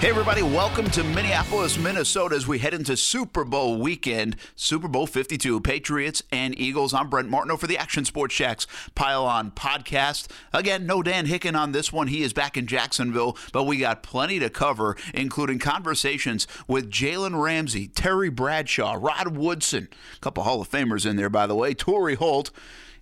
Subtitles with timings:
[0.00, 4.36] Hey, everybody, welcome to Minneapolis, Minnesota as we head into Super Bowl weekend.
[4.54, 6.94] Super Bowl 52, Patriots and Eagles.
[6.94, 10.30] I'm Brent Martineau for the Action Sports Jax Pile On podcast.
[10.52, 12.06] Again, no Dan Hicken on this one.
[12.06, 17.42] He is back in Jacksonville, but we got plenty to cover, including conversations with Jalen
[17.42, 21.74] Ramsey, Terry Bradshaw, Rod Woodson, a couple Hall of Famers in there, by the way,
[21.74, 22.52] Torry Holt.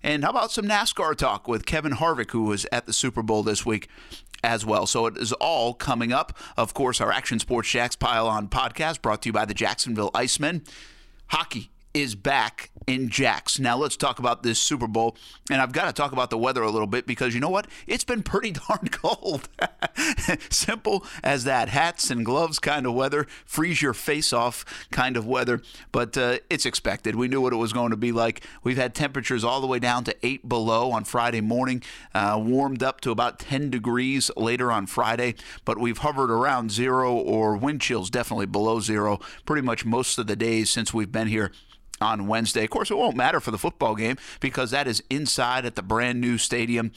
[0.03, 3.43] And how about some NASCAR talk with Kevin Harvick, who was at the Super Bowl
[3.43, 3.87] this week?
[4.43, 4.85] As well.
[4.85, 6.37] So it is all coming up.
[6.55, 10.11] Of course, our Action Sports Jax Pile On podcast brought to you by the Jacksonville
[10.11, 10.65] Icemen.
[11.27, 13.59] Hockey is back in Jacks.
[13.59, 15.17] Now let's talk about this Super Bowl,
[15.51, 17.67] and I've got to talk about the weather a little bit because you know what?
[17.85, 19.49] It's been pretty darn cold.
[20.49, 21.67] Simple as that.
[21.67, 25.61] Hats and gloves kind of weather, freeze your face off kind of weather,
[25.91, 27.15] but uh, it's expected.
[27.15, 28.43] We knew what it was going to be like.
[28.63, 31.83] We've had temperatures all the way down to eight below on Friday morning,
[32.13, 37.13] uh, warmed up to about 10 degrees later on Friday, but we've hovered around zero
[37.13, 41.27] or wind chills definitely below zero pretty much most of the days since we've been
[41.27, 41.51] here
[42.01, 42.63] on Wednesday.
[42.63, 45.81] Of course, it won't matter for the football game because that is inside at the
[45.81, 46.91] brand new stadium.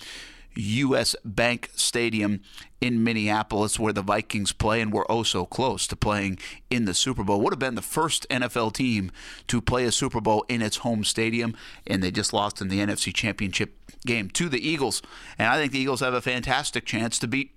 [0.57, 1.15] U.S.
[1.25, 2.43] Bank Stadium
[2.81, 6.39] in Minneapolis, where the Vikings play, and we're oh so close to playing
[6.71, 7.41] in the Super Bowl.
[7.41, 9.13] Would have been the first NFL team
[9.47, 11.55] to play a Super Bowl in its home stadium,
[11.87, 13.75] and they just lost in the NFC Championship
[14.07, 15.03] game to the Eagles.
[15.39, 17.53] And I think the Eagles have a fantastic chance to beat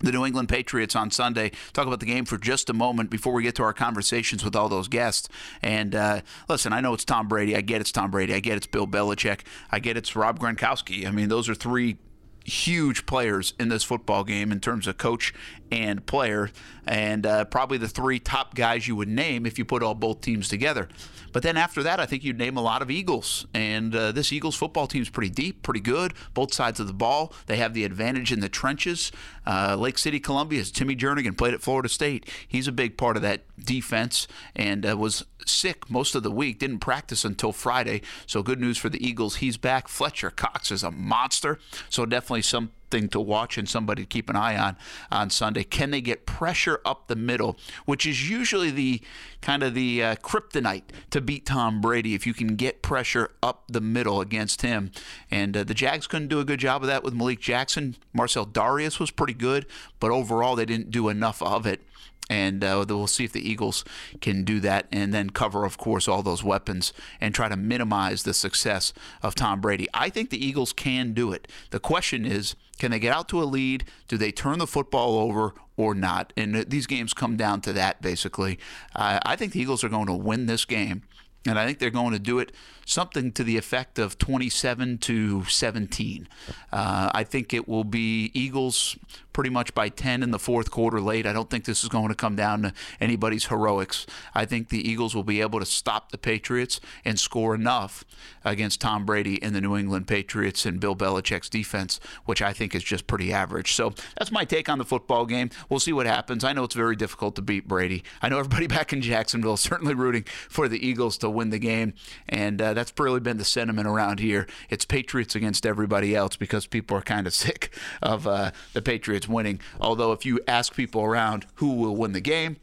[0.00, 1.52] the New England Patriots on Sunday.
[1.72, 4.56] Talk about the game for just a moment before we get to our conversations with
[4.56, 5.28] all those guests.
[5.62, 7.56] And uh, listen, I know it's Tom Brady.
[7.56, 8.34] I get it's Tom Brady.
[8.34, 9.40] I get it's Bill Belichick.
[9.70, 11.06] I get it's Rob Gronkowski.
[11.06, 11.98] I mean, those are three
[12.44, 15.32] huge players in this football game in terms of coach
[15.70, 16.50] and player,
[16.86, 20.20] and uh, probably the three top guys you would name if you put all both
[20.20, 20.88] teams together.
[21.32, 23.46] But then after that, I think you'd name a lot of Eagles.
[23.54, 26.92] And uh, this Eagles football team is pretty deep, pretty good, both sides of the
[26.92, 27.32] ball.
[27.46, 29.12] They have the advantage in the trenches.
[29.46, 32.28] Uh, Lake City, Columbia's Timmy Jernigan played at Florida State.
[32.46, 36.58] He's a big part of that defense and uh, was sick most of the week,
[36.58, 38.02] didn't practice until Friday.
[38.26, 39.36] So good news for the Eagles.
[39.36, 39.88] He's back.
[39.88, 41.58] Fletcher Cox is a monster.
[41.88, 44.76] So definitely some thing to watch and somebody to keep an eye on
[45.10, 45.64] on Sunday.
[45.64, 49.00] Can they get pressure up the middle, which is usually the
[49.40, 53.64] kind of the uh, kryptonite to beat Tom Brady if you can get pressure up
[53.68, 54.90] the middle against him.
[55.30, 57.96] And uh, the Jags couldn't do a good job of that with Malik Jackson.
[58.12, 59.66] Marcel Dareus was pretty good,
[59.98, 61.82] but overall they didn't do enough of it
[62.30, 63.84] and uh, we'll see if the Eagles
[64.20, 68.22] can do that and then cover, of course, all those weapons and try to minimize
[68.22, 69.88] the success of Tom Brady.
[69.92, 71.48] I think the Eagles can do it.
[71.70, 73.84] The question is, can they get out to a lead?
[74.08, 76.32] Do they turn the football over or not?
[76.36, 78.58] And these games come down to that, basically.
[78.96, 81.02] Uh, I think the Eagles are going to win this game.
[81.46, 82.52] And I think they're going to do it
[82.84, 86.28] something to the effect of 27 to 17.
[86.72, 88.96] Uh, I think it will be Eagles
[89.32, 91.26] pretty much by 10 in the fourth quarter late.
[91.26, 94.06] I don't think this is going to come down to anybody's heroics.
[94.34, 98.04] I think the Eagles will be able to stop the Patriots and score enough
[98.44, 102.74] against Tom Brady and the New England Patriots and Bill Belichick's defense, which I think
[102.74, 103.72] is just pretty average.
[103.74, 105.50] So that's my take on the football game.
[105.68, 106.44] We'll see what happens.
[106.44, 108.02] I know it's very difficult to beat Brady.
[108.22, 111.58] I know everybody back in Jacksonville is certainly rooting for the Eagles to win the
[111.58, 111.94] game,
[112.28, 114.46] and uh, that's really been the sentiment around here.
[114.68, 119.19] It's Patriots against everybody else because people are kind of sick of uh, the Patriots
[119.28, 119.60] winning.
[119.80, 122.56] Although, if you ask people around who will win the game,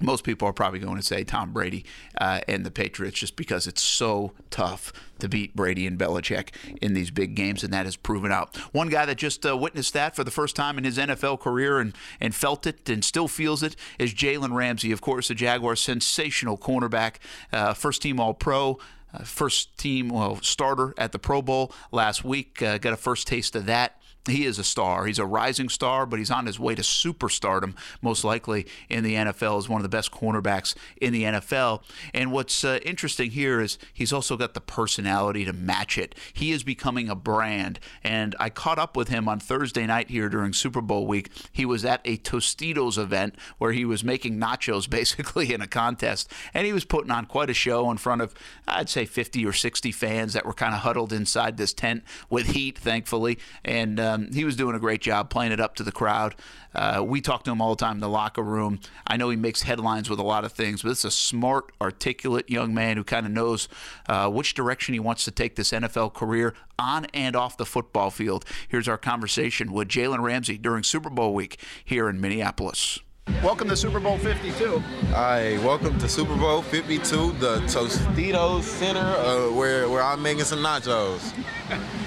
[0.00, 1.84] most people are probably going to say Tom Brady
[2.20, 6.50] uh, and the Patriots just because it's so tough to beat Brady and Belichick
[6.80, 8.56] in these big games, and that has proven out.
[8.72, 11.80] One guy that just uh, witnessed that for the first time in his NFL career
[11.80, 14.92] and, and felt it and still feels it is Jalen Ramsey.
[14.92, 17.16] Of course, the Jaguars' sensational cornerback,
[17.52, 18.78] uh, first team All Pro.
[19.12, 22.60] Uh, first team well, starter at the Pro Bowl last week.
[22.60, 25.06] Uh, got a first taste of that he is a star.
[25.06, 29.14] He's a rising star, but he's on his way to superstardom, most likely in the
[29.14, 31.82] NFL, as one of the best cornerbacks in the NFL.
[32.12, 36.14] And what's uh, interesting here is he's also got the personality to match it.
[36.32, 37.80] He is becoming a brand.
[38.04, 41.30] And I caught up with him on Thursday night here during Super Bowl week.
[41.52, 46.30] He was at a Tostitos event where he was making nachos basically in a contest.
[46.54, 48.34] And he was putting on quite a show in front of,
[48.66, 52.48] I'd say, 50 or 60 fans that were kind of huddled inside this tent with
[52.48, 53.38] heat, thankfully.
[53.64, 56.34] And um, he was doing a great job playing it up to the crowd.
[56.74, 58.80] Uh, we talk to him all the time in the locker room.
[59.06, 62.50] I know he makes headlines with a lot of things, but it's a smart, articulate
[62.50, 63.68] young man who kind of knows
[64.08, 68.10] uh, which direction he wants to take this NFL career on and off the football
[68.10, 68.44] field.
[68.68, 73.00] Here's our conversation with Jalen Ramsey during Super Bowl week here in Minneapolis.
[73.42, 74.80] Welcome to Super Bowl 52.
[75.10, 80.58] Hi, welcome to Super Bowl 52, the Tostitos Center, uh, where where I'm making some
[80.58, 81.30] nachos.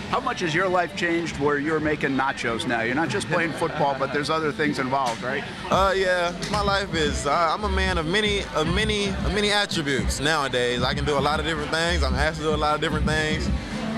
[0.09, 2.81] How much has your life changed where you're making nachos now?
[2.81, 5.43] You're not just playing football, but there's other things involved, right?
[5.69, 7.25] Uh, yeah, my life is.
[7.25, 10.81] Uh, I'm a man of many, of many, of many attributes nowadays.
[10.81, 12.03] I can do a lot of different things.
[12.03, 13.47] I'm asked to do a lot of different things.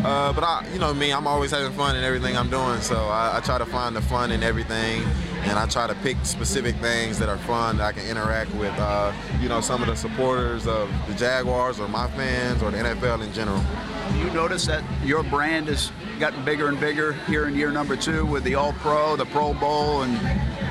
[0.03, 2.81] Uh, but I, you know me, I'm always having fun in everything I'm doing.
[2.81, 5.01] So I, I, try to find the fun in everything,
[5.43, 8.73] and I try to pick specific things that are fun that I can interact with.
[8.77, 12.79] Uh, you know, some of the supporters of the Jaguars or my fans or the
[12.79, 13.63] NFL in general.
[14.17, 15.89] You notice that your brand has
[16.19, 19.53] gotten bigger and bigger here in year number two with the All Pro, the Pro
[19.53, 20.19] Bowl, and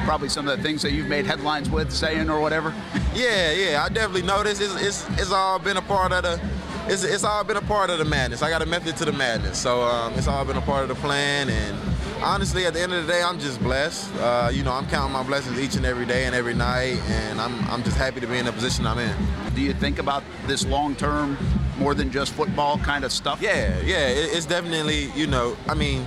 [0.04, 2.74] probably some of the things that you've made headlines with, saying or whatever.
[3.14, 4.62] Yeah, yeah, I definitely noticed.
[4.62, 6.40] It's, it's, it's all been a part of the
[6.88, 8.42] it's, it's all been a part of the madness.
[8.42, 9.58] I got a method to the madness.
[9.58, 11.48] So um, it's all been a part of the plan.
[11.48, 11.78] And
[12.22, 14.12] honestly, at the end of the day, I'm just blessed.
[14.16, 16.98] Uh, you know, I'm counting my blessings each and every day and every night.
[17.08, 19.14] And I'm, I'm just happy to be in the position I'm in.
[19.54, 21.36] Do you think about this long term
[21.78, 23.40] more than just football kind of stuff?
[23.40, 24.08] Yeah, yeah.
[24.08, 26.04] It, it's definitely, you know, I mean,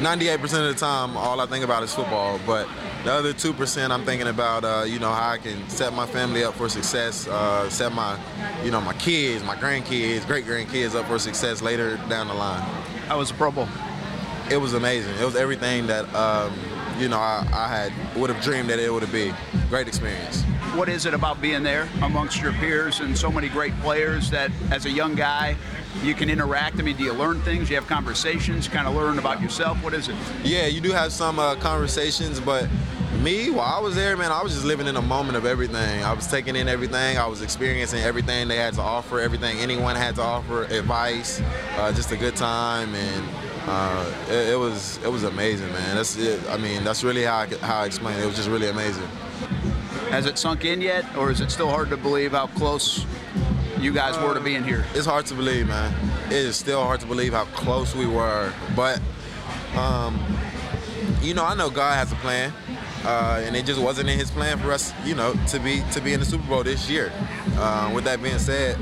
[0.00, 2.38] 98% of the time, all I think about is football.
[2.46, 2.68] But
[3.04, 6.06] the other two percent, I'm thinking about, uh, you know, how I can set my
[6.06, 8.18] family up for success, uh, set my,
[8.64, 12.62] you know, my kids, my grandkids, great grandkids up for success later down the line.
[13.08, 13.68] How was the Pro Bowl?
[14.50, 15.14] It was amazing.
[15.14, 16.52] It was everything that, um,
[16.98, 19.34] you know, I, I had would have dreamed that it would have been.
[19.68, 20.42] Great experience.
[20.74, 24.50] What is it about being there amongst your peers and so many great players that,
[24.70, 25.56] as a young guy,
[26.02, 26.78] you can interact?
[26.78, 27.68] I mean, do you learn things?
[27.68, 29.82] You have conversations, kind of learn about yourself?
[29.82, 30.16] What is it?
[30.44, 32.68] Yeah, you do have some uh, conversations, but
[33.22, 36.02] me, while I was there, man, I was just living in a moment of everything.
[36.02, 37.18] I was taking in everything.
[37.18, 41.42] I was experiencing everything they had to offer, everything anyone had to offer, advice,
[41.76, 43.28] uh, just a good time, and
[43.66, 45.96] uh, it, it, was it was amazing, man.
[45.96, 46.40] That's it.
[46.48, 48.22] I mean, that's really how I, how I explain it.
[48.22, 49.06] It was just really amazing.
[50.10, 53.04] Has it sunk in yet, or is it still hard to believe how close
[53.82, 54.84] you guys were to being here?
[54.94, 55.94] It's hard to believe, man.
[56.26, 59.00] It is still hard to believe how close we were, but.
[59.76, 60.20] Um,
[61.22, 62.52] you know, I know God has a plan
[63.04, 66.00] uh, and it just wasn't in his plan for us, you know, to be to
[66.00, 67.12] be in the Super Bowl this year.
[67.56, 68.76] Uh, with that being said,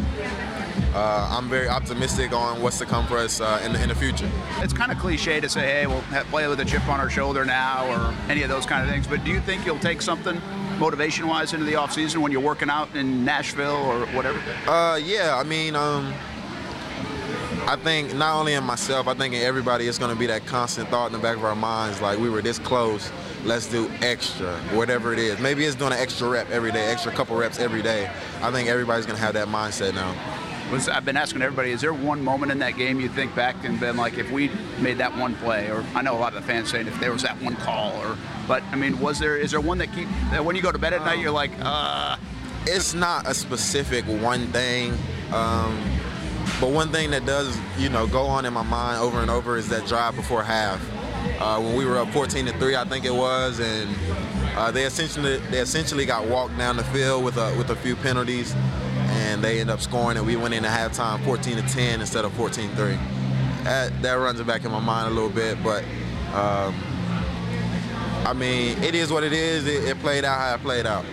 [0.95, 3.95] uh, I'm very optimistic on what's to come for us uh, in, the, in the
[3.95, 4.31] future.
[4.59, 7.45] It's kind of cliche to say, hey, we'll play with a chip on our shoulder
[7.45, 9.07] now, or any of those kind of things.
[9.07, 10.41] But do you think you'll take something
[10.79, 14.41] motivation-wise into the offseason when you're working out in Nashville or whatever?
[14.67, 15.77] Uh, yeah, I mean.
[15.77, 16.15] Um,
[17.67, 20.47] I think not only in myself, I think in everybody, it's going to be that
[20.47, 23.13] constant thought in the back of our minds, like we were this close
[23.45, 25.39] let's do extra, whatever it is.
[25.39, 28.11] Maybe it's doing an extra rep every day, extra couple reps every day.
[28.43, 30.15] I think everybody's going to have that mindset now.
[30.71, 33.57] Was, I've been asking everybody, is there one moment in that game you think back
[33.65, 34.51] and been like, if we
[34.81, 37.13] made that one play, or I know a lot of the fans saying if there
[37.13, 38.17] was that one call, or,
[38.47, 40.79] but I mean, was there, is there one that keep, that when you go to
[40.79, 42.17] bed at night, you're like, uh.
[42.67, 44.93] It's not a specific one thing.
[45.33, 45.79] Um,
[46.61, 49.57] but one thing that does, you know, go on in my mind over and over
[49.57, 50.81] is that drive before half
[51.41, 53.95] uh, when we were up 14 to three, I think it was, and
[54.57, 57.97] uh, they essentially they essentially got walked down the field with a with a few
[57.97, 58.55] penalties,
[59.33, 62.25] and they end up scoring, and we went in into halftime 14 to 10 instead
[62.25, 62.75] of 14-3.
[63.65, 65.85] That, that runs it back in my mind a little bit, but.
[66.35, 66.75] Um,
[68.27, 69.67] I mean, it is what it is.
[69.67, 71.07] It, it played out how it played out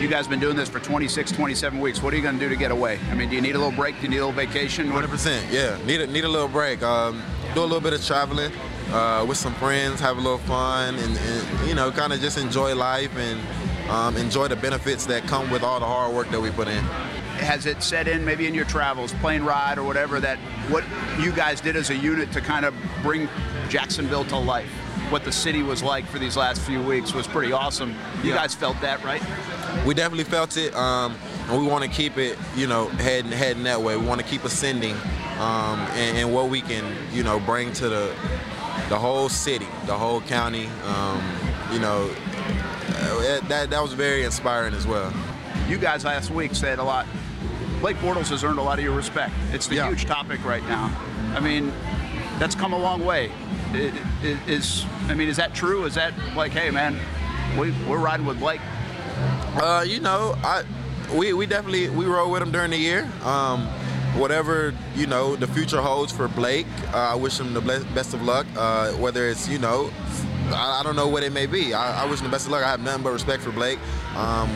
[0.00, 2.02] you guys been doing this for 26, 27 weeks.
[2.02, 3.00] What are you going to do to get away?
[3.10, 3.96] I mean, do you need a little break?
[3.96, 4.88] Do you need a little vacation?
[4.88, 5.50] 100%.
[5.50, 6.82] Yeah, need a, need a little break.
[6.82, 7.22] Um,
[7.54, 8.52] do a little bit of traveling
[8.92, 12.38] uh, with some friends, have a little fun, and, and you know, kind of just
[12.38, 16.40] enjoy life and um, enjoy the benefits that come with all the hard work that
[16.40, 16.84] we put in.
[17.38, 20.84] Has it set in maybe in your travels, plane ride or whatever, that what
[21.18, 23.28] you guys did as a unit to kind of bring
[23.68, 24.70] Jacksonville to life?
[25.10, 27.94] What the city was like for these last few weeks was pretty awesome.
[28.22, 28.36] You yeah.
[28.36, 29.22] guys felt that, right?
[29.86, 31.16] We definitely felt it, um,
[31.48, 33.96] and we want to keep it, you know, heading heading that way.
[33.96, 34.94] We want to keep ascending,
[35.38, 38.14] um, and, and what we can, you know, bring to the
[38.88, 40.66] the whole city, the whole county.
[40.84, 41.22] Um,
[41.72, 42.10] you know,
[42.88, 45.12] uh, that that was very inspiring as well.
[45.68, 47.06] You guys last week said a lot.
[47.80, 49.32] Blake Bortles has earned a lot of your respect.
[49.52, 49.88] It's the yeah.
[49.88, 50.94] huge topic right now.
[51.34, 51.72] I mean,
[52.38, 53.30] that's come a long way.
[53.72, 55.84] It, it, is I mean, is that true?
[55.84, 56.98] Is that like, hey, man,
[57.58, 58.60] we, we're riding with Blake?
[59.54, 60.64] Uh, you know, I
[61.12, 63.10] we, we definitely we rode with him during the year.
[63.22, 63.66] Um,
[64.16, 68.22] whatever you know the future holds for Blake, uh, I wish him the best of
[68.22, 68.46] luck.
[68.56, 69.90] Uh, whether it's you know,
[70.52, 71.74] I, I, don't know what it may be.
[71.74, 72.64] I, I, wish him the best of luck.
[72.64, 73.78] I have nothing but respect for Blake.
[74.16, 74.50] Um,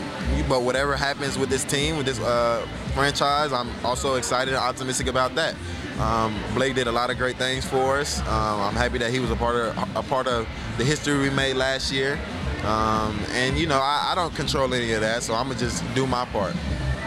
[0.48, 5.06] but whatever happens with this team, with this uh, franchise, I'm also excited and optimistic
[5.06, 5.54] about that.
[5.98, 8.20] Um, Blake did a lot of great things for us.
[8.20, 11.30] Um, I'm happy that he was a part of a part of the history we
[11.30, 12.18] made last year.
[12.64, 15.82] Um, and you know, I, I don't control any of that, so I'm gonna just
[15.94, 16.54] do my part.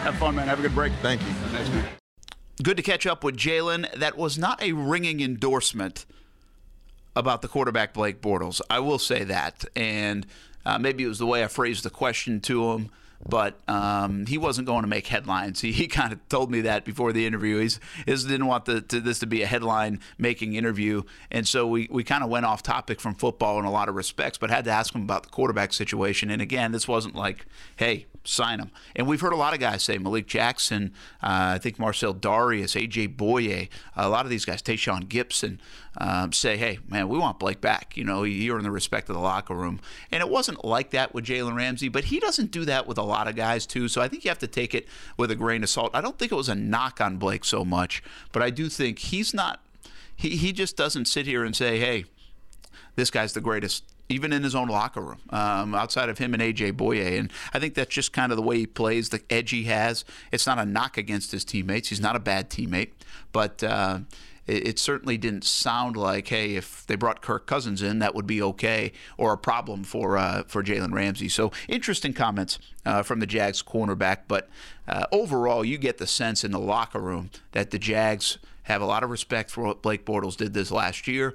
[0.04, 0.48] Have fun, man.
[0.48, 0.94] Have a good break.
[1.02, 1.34] Thank you.
[2.64, 3.92] Good to catch up with Jalen.
[3.96, 6.06] That was not a ringing endorsement
[7.16, 8.62] about the quarterback Blake Bortles.
[8.70, 10.26] I will say that, and
[10.66, 12.92] uh, maybe it was the way I phrased the question to him
[13.28, 15.62] but um, he wasn't going to make headlines.
[15.66, 17.58] He, he kind of told me that before the interview.
[17.58, 21.02] He's, he didn't want the, to, this to be a headline making interview.
[21.32, 23.96] And so we, we kind of went off topic from football in a lot of
[23.96, 26.30] respects, but had to ask him about the quarterback situation.
[26.30, 28.72] And again, this wasn't like, hey, sign him.
[28.96, 32.76] And we've heard a lot of guys say Malik Jackson, uh, I think Marcel Dareus,
[32.76, 35.60] AJ Bouye, a lot of these guys, Tashaun Gipson,
[35.98, 37.96] um, say, hey, man, we want Blake back.
[37.96, 39.80] You know, you're in the respect of the locker room.
[40.12, 43.04] And it wasn't like that with Jalen Ramsey, but he doesn't do that with a
[43.04, 43.88] lot of guys, too.
[43.88, 45.92] So I think you have to take it with a grain of salt.
[45.94, 49.00] I don't think it was a knock on Blake so much, but I do think
[49.00, 49.62] he's not,
[50.16, 52.06] he, he just doesn't sit here and say, hey,
[52.96, 56.42] this guy's the greatest even in his own locker room, um, outside of him and
[56.42, 57.18] AJ Bouye.
[57.18, 60.06] And I think that's just kind of the way he plays, the edge he has.
[60.32, 61.90] It's not a knock against his teammates.
[61.90, 62.92] He's not a bad teammate,
[63.32, 63.64] but.
[63.64, 64.00] Uh,
[64.48, 68.28] it, it, certainly didn't sound like, hey, if they brought Kirk Cousins in, that would
[68.28, 71.30] be okay or a problem for uh, for Jalen Ramsey.
[71.30, 74.48] So interesting comments uh, from the Jags cornerback, but
[74.88, 78.86] uh, overall, you get the sense in the locker room that the Jags have a
[78.86, 81.34] lot of respect for what Blake Bortles did this last year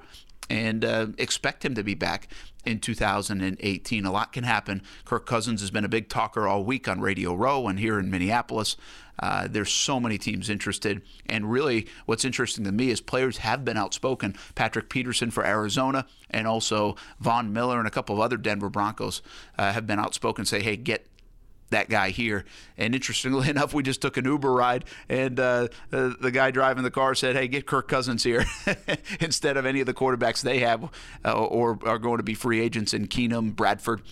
[0.49, 2.29] and uh, expect him to be back
[2.65, 4.05] in 2018.
[4.05, 4.83] A lot can happen.
[5.05, 8.11] Kirk Cousins has been a big talker all week on Radio Row and here in
[8.11, 8.77] Minneapolis.
[9.19, 11.03] Uh, there's so many teams interested.
[11.27, 14.35] And really, what's interesting to me is players have been outspoken.
[14.55, 19.21] Patrick Peterson for Arizona and also Von Miller and a couple of other Denver Broncos
[19.59, 21.07] uh, have been outspoken, say, hey, get
[21.71, 22.45] that guy here.
[22.77, 26.85] And interestingly enough, we just took an Uber ride, and uh, uh, the guy driving
[26.85, 28.45] the car said, "Hey, get Kirk Cousins here
[29.21, 30.91] instead of any of the quarterbacks they have
[31.25, 34.03] uh, or are going to be free agents in Keenum, Bradford."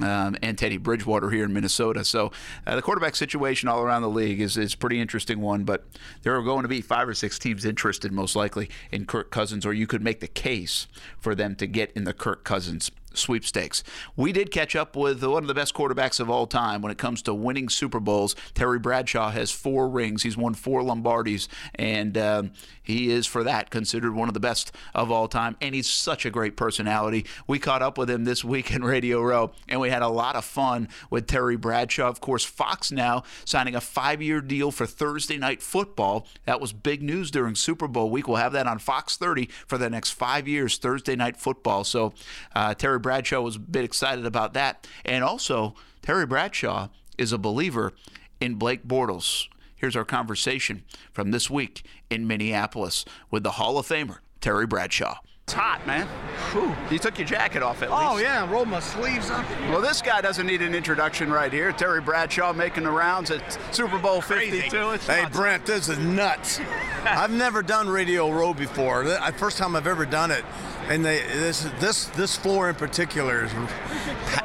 [0.00, 2.04] Um, and Teddy Bridgewater here in Minnesota.
[2.04, 2.30] So
[2.66, 5.64] uh, the quarterback situation all around the league is is pretty interesting one.
[5.64, 5.84] But
[6.22, 9.66] there are going to be five or six teams interested, most likely, in Kirk Cousins,
[9.66, 10.86] or you could make the case
[11.18, 13.82] for them to get in the Kirk Cousins sweepstakes.
[14.16, 16.98] We did catch up with one of the best quarterbacks of all time when it
[16.98, 18.34] comes to winning Super Bowls.
[18.54, 20.22] Terry Bradshaw has four rings.
[20.22, 22.52] He's won four Lombardis, and um,
[22.90, 25.56] he is, for that, considered one of the best of all time.
[25.60, 27.26] And he's such a great personality.
[27.46, 30.36] We caught up with him this week in Radio Row, and we had a lot
[30.36, 32.08] of fun with Terry Bradshaw.
[32.08, 36.26] Of course, Fox now signing a five year deal for Thursday night football.
[36.44, 38.28] That was big news during Super Bowl week.
[38.28, 41.84] We'll have that on Fox 30 for the next five years, Thursday night football.
[41.84, 42.12] So,
[42.54, 44.86] uh, Terry Bradshaw was a bit excited about that.
[45.04, 47.92] And also, Terry Bradshaw is a believer
[48.40, 49.48] in Blake Bortles.
[49.80, 55.20] Here's our conversation from this week in Minneapolis with the Hall of Famer, Terry Bradshaw.
[55.44, 56.06] It's hot, man.
[56.52, 56.76] Whew.
[56.90, 58.08] You took your jacket off at oh, least.
[58.10, 59.48] Oh, yeah, rolled my sleeves up.
[59.70, 61.72] Well, this guy doesn't need an introduction right here.
[61.72, 64.90] Terry Bradshaw making the rounds at Super Bowl 52.
[64.90, 65.34] It's hey, nuts.
[65.34, 66.60] Brent, this is nuts.
[67.04, 69.04] I've never done Radio Row before.
[69.04, 70.44] The first time I've ever done it
[70.90, 73.52] and they this this this floor in particular is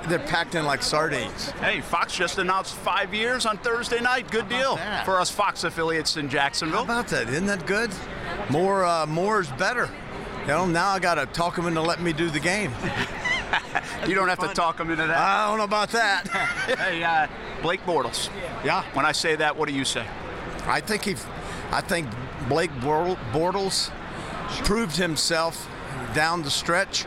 [0.08, 1.50] they're packed in like sardines.
[1.52, 4.30] Hey, Fox just announced five years on Thursday night.
[4.30, 5.06] Good deal that?
[5.06, 6.86] for us Fox affiliates in Jacksonville.
[6.86, 7.28] How about that?
[7.30, 7.90] Isn't that good?
[8.52, 9.90] More uh, more is better.
[10.42, 12.72] You know, now I got to talk them into letting me do the game.
[14.08, 15.18] you don't have to talk them into that.
[15.18, 16.28] I don't know about that.
[16.78, 17.26] hey, uh,
[17.64, 18.30] Blake Bortles.
[18.64, 18.84] Yeah.
[18.94, 20.06] When I say that, what do you say?
[20.68, 21.16] I think he,
[21.72, 22.08] I think
[22.48, 23.90] Blake Bortles
[24.64, 25.68] proved himself
[26.14, 27.06] down the stretch.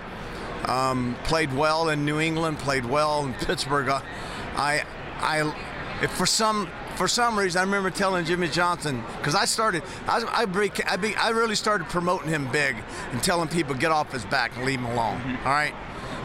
[0.65, 3.89] Um, played well in New England, played well in Pittsburgh.
[3.89, 4.85] I,
[5.21, 6.69] I, if for some
[6.99, 10.43] for some reason, I remember telling Jimmy Johnson because I started, I, I,
[10.89, 12.77] I, be, I, really started promoting him big
[13.13, 15.21] and telling people get off his back and leave him alone.
[15.21, 15.47] Mm-hmm.
[15.47, 15.75] All right,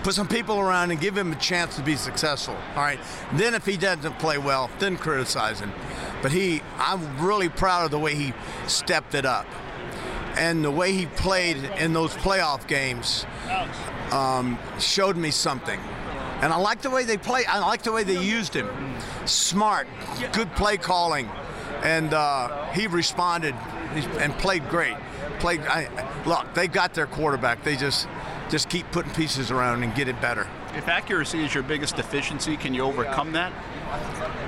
[0.03, 2.55] put some people around and give him a chance to be successful.
[2.75, 3.00] All right,
[3.34, 5.72] then if he doesn't play well, then criticize him.
[6.24, 8.34] But he, I'm really proud of the way he
[8.65, 9.46] stepped it up
[10.36, 13.25] and the way he played in those playoff games
[14.12, 15.80] um, showed me something.
[16.42, 17.46] And I like the way they play.
[17.46, 18.68] I like the way they used him.
[19.25, 19.88] Smart,
[20.34, 21.30] good play calling,
[21.84, 23.56] and uh, he responded
[24.20, 24.96] and played great.
[25.40, 25.62] Played.
[25.62, 25.88] I,
[26.25, 27.63] look, they got their quarterback.
[27.63, 28.08] They just
[28.50, 30.48] just keep putting pieces around and get it better.
[30.75, 33.54] If accuracy is your biggest deficiency, can you overcome that?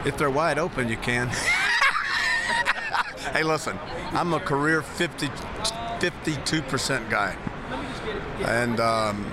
[0.06, 1.28] If they're wide open, you can.
[3.34, 3.78] hey, listen,
[4.12, 5.28] I'm a career 50,
[6.12, 7.36] 52% guy.
[8.46, 9.26] And um,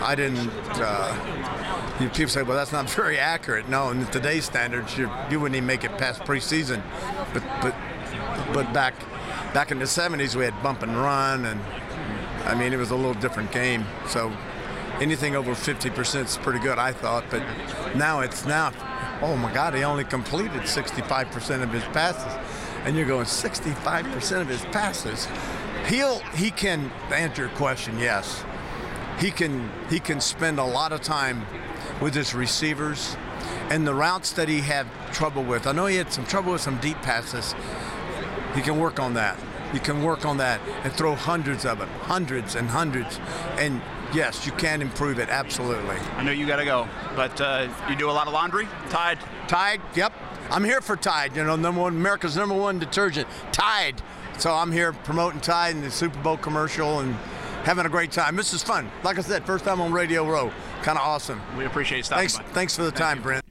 [0.00, 0.50] I didn't.
[0.74, 3.68] Uh, you, people say, well, that's not very accurate.
[3.68, 6.82] No, in today's standards, you, you wouldn't even make it past preseason.
[7.32, 7.74] But but
[8.52, 8.94] but back
[9.54, 11.60] back in the 70s, we had bump and run, and
[12.44, 13.84] I mean, it was a little different game.
[14.08, 14.32] So
[15.00, 17.24] anything over 50% is pretty good, I thought.
[17.30, 17.42] But
[17.94, 18.72] now it's now,
[19.22, 22.32] oh my God, he only completed 65% of his passes.
[22.84, 25.26] And you're going 65% of his passes.
[25.86, 28.44] He'll he can answer your question, yes.
[29.18, 31.46] He can he can spend a lot of time
[32.00, 33.16] with his receivers
[33.70, 35.66] and the routes that he had trouble with.
[35.66, 37.54] I know he had some trouble with some deep passes.
[38.54, 39.38] He can work on that.
[39.72, 43.18] You can work on that and throw hundreds of them, hundreds and hundreds.
[43.58, 43.82] And
[44.14, 45.96] yes, you can improve it, absolutely.
[46.16, 48.68] I know you got to go, but uh, you do a lot of laundry?
[48.88, 49.18] Tide?
[49.48, 50.12] Tide, yep.
[50.50, 54.00] I'm here for Tide, you know, number one, America's number one detergent, Tide.
[54.38, 57.14] So I'm here promoting Tide in the Super Bowl commercial and
[57.64, 58.36] having a great time.
[58.36, 58.90] This is fun.
[59.02, 60.52] Like I said, first time on Radio Row.
[60.82, 61.40] Kind of awesome.
[61.56, 62.44] We appreciate you stopping Thanks, by.
[62.54, 63.45] thanks for the time, Brent.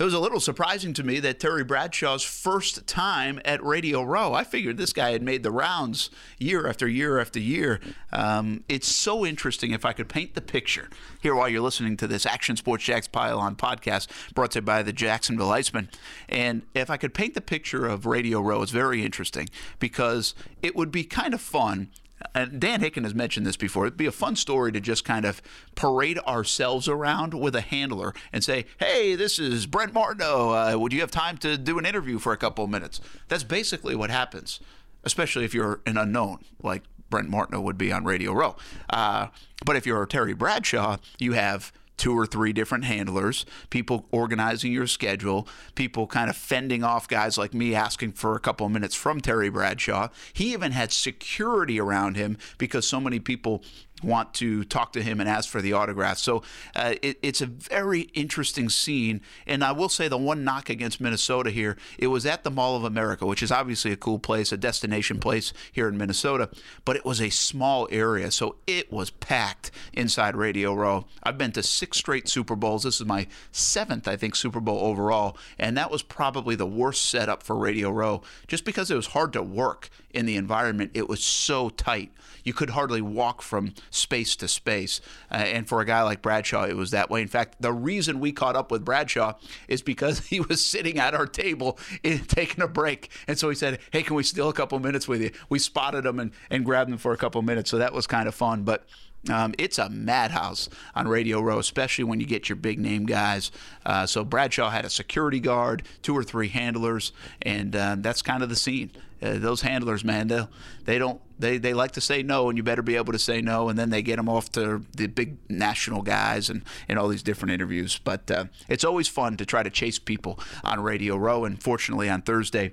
[0.00, 4.32] It was a little surprising to me that Terry Bradshaw's first time at Radio Row.
[4.32, 7.80] I figured this guy had made the rounds year after year after year.
[8.10, 10.88] Um, it's so interesting if I could paint the picture
[11.20, 14.82] here while you're listening to this Action Sports Jax Pylon podcast brought to you by
[14.82, 15.90] the Jacksonville Icemen.
[16.30, 20.74] And if I could paint the picture of Radio Row, it's very interesting because it
[20.74, 21.90] would be kind of fun
[22.34, 23.86] and Dan Hicken has mentioned this before.
[23.86, 25.42] It'd be a fun story to just kind of
[25.74, 30.50] parade ourselves around with a handler and say, "Hey, this is Brent Martineau.
[30.50, 33.44] Uh, would you have time to do an interview for a couple of minutes?" That's
[33.44, 34.60] basically what happens,
[35.04, 38.56] especially if you're an unknown like Brent Martineau would be on Radio Row.
[38.88, 39.28] Uh,
[39.64, 44.86] but if you're Terry Bradshaw, you have two or three different handlers, people organizing your
[44.86, 48.94] schedule, people kind of fending off guys like me asking for a couple of minutes
[48.94, 50.08] from Terry Bradshaw.
[50.32, 53.62] He even had security around him because so many people
[54.02, 56.18] want to talk to him and ask for the autograph.
[56.18, 56.42] So
[56.74, 59.20] uh, it, it's a very interesting scene.
[59.46, 62.76] And I will say the one knock against Minnesota here, it was at the Mall
[62.76, 66.48] of America, which is obviously a cool place, a destination place here in Minnesota,
[66.84, 68.30] but it was a small area.
[68.30, 71.06] So it was packed inside Radio Row.
[71.22, 72.84] I've been to six straight Super Bowls.
[72.84, 75.36] This is my seventh, I think, Super Bowl overall.
[75.58, 79.32] And that was probably the worst setup for Radio Row just because it was hard
[79.34, 80.90] to work in the environment.
[80.94, 82.12] It was so tight.
[82.42, 85.00] You could hardly walk from space to space.
[85.30, 87.22] Uh, and for a guy like Bradshaw, it was that way.
[87.22, 89.34] In fact, the reason we caught up with Bradshaw
[89.68, 93.10] is because he was sitting at our table in, taking a break.
[93.26, 95.30] And so he said, Hey, can we steal a couple minutes with you?
[95.48, 97.70] We spotted him and, and grabbed him for a couple minutes.
[97.70, 98.62] So that was kind of fun.
[98.62, 98.86] But
[99.28, 103.50] um, it's a madhouse on Radio Row, especially when you get your big name guys.
[103.84, 108.42] Uh, so Bradshaw had a security guard, two or three handlers, and uh, that's kind
[108.42, 108.90] of the scene.
[109.22, 110.46] Uh, those handlers, man, they
[110.84, 113.40] they don't they they like to say no, and you better be able to say
[113.40, 117.08] no, and then they get them off to the big national guys and and all
[117.08, 118.00] these different interviews.
[118.02, 122.08] But uh, it's always fun to try to chase people on Radio Row, and fortunately
[122.08, 122.72] on Thursday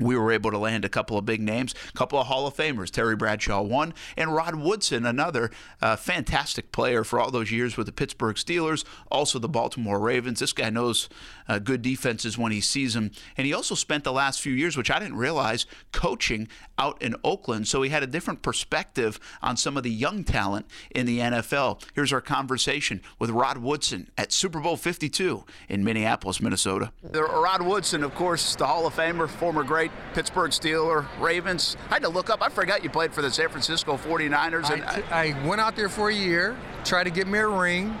[0.00, 2.56] we were able to land a couple of big names, a couple of Hall of
[2.56, 2.90] Famers.
[2.90, 7.86] Terry Bradshaw, one, and Rod Woodson, another uh, fantastic player for all those years with
[7.86, 10.40] the Pittsburgh Steelers, also the Baltimore Ravens.
[10.40, 11.08] This guy knows
[11.48, 13.10] uh, good defenses when he sees them.
[13.36, 17.14] And he also spent the last few years, which I didn't realize, coaching out in
[17.24, 17.68] Oakland.
[17.68, 21.82] So he had a different perspective on some of the young talent in the NFL.
[21.94, 26.92] Here's our conversation with Rod Woodson at Super Bowl 52 in Minneapolis, Minnesota.
[27.12, 31.76] Rod Woodson, of course, the Hall of Famer, former great Pittsburgh Steeler, Ravens.
[31.90, 32.42] I had to look up.
[32.42, 34.70] I forgot you played for the San Francisco 49ers.
[34.70, 37.96] And I, I went out there for a year, tried to get me a ring.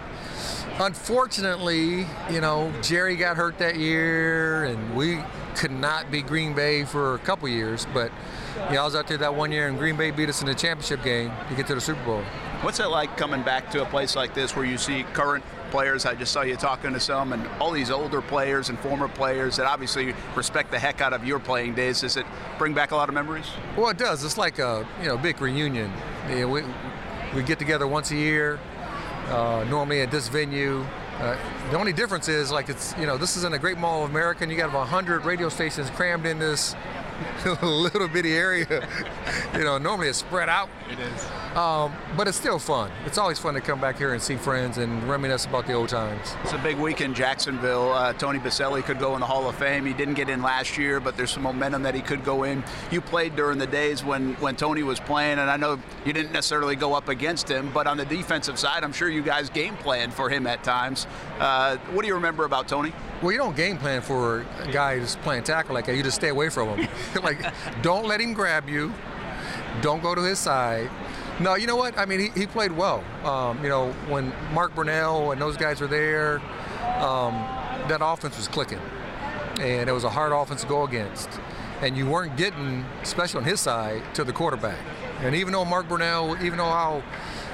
[0.80, 5.20] Unfortunately, you know, Jerry got hurt that year, and we
[5.54, 7.86] could not be Green Bay for a couple years.
[7.94, 8.10] But
[8.72, 10.54] yeah, I was out there that one year, and Green Bay beat us in the
[10.54, 12.22] championship game to get to the Super Bowl.
[12.62, 16.06] What's it like coming back to a place like this where you see current players?
[16.06, 19.56] I just saw you talking to some, and all these older players and former players
[19.58, 22.00] that obviously respect the heck out of your playing days.
[22.00, 22.26] Does it
[22.58, 23.46] bring back a lot of memories?
[23.76, 24.24] Well, it does.
[24.24, 25.92] It's like a you know big reunion.
[26.28, 26.62] You know, we
[27.32, 28.58] we get together once a year,
[29.28, 30.84] uh, normally at this venue.
[31.18, 31.36] Uh,
[31.70, 34.10] the only difference is like it's you know this is in a great mall of
[34.10, 36.74] America, and you got about 100 radio stations crammed in this
[37.62, 38.66] little bitty area.
[39.54, 40.68] you know, normally it's spread out.
[40.90, 41.26] It is.
[41.56, 42.90] Um, but it's still fun.
[43.06, 45.88] It's always fun to come back here and see friends and reminisce about the old
[45.88, 46.34] times.
[46.42, 47.92] It's a big week in Jacksonville.
[47.92, 49.86] Uh, Tony Boselli could go in the Hall of Fame.
[49.86, 52.64] He didn't get in last year, but there's some momentum that he could go in.
[52.90, 56.32] You played during the days when, when Tony was playing, and I know you didn't
[56.32, 59.76] necessarily go up against him, but on the defensive side, I'm sure you guys game
[59.76, 61.06] planned for him at times.
[61.38, 62.92] Uh, what do you remember about Tony?
[63.22, 65.96] Well, you don't game plan for a guy who's playing tackle like that.
[65.96, 66.88] You just stay away from him.
[67.22, 67.38] like,
[67.82, 68.92] don't let him grab you.
[69.80, 70.90] Don't go to his side.
[71.40, 71.98] No, you know what?
[71.98, 73.02] I mean, he, he played well.
[73.24, 76.40] Um, you know, when Mark Brunell and those guys were there,
[77.00, 77.34] um,
[77.88, 78.80] that offense was clicking.
[79.60, 81.28] And it was a hard offense to go against.
[81.80, 84.78] And you weren't getting, especially on his side, to the quarterback.
[85.20, 87.02] And even though Mark Brunell, even though how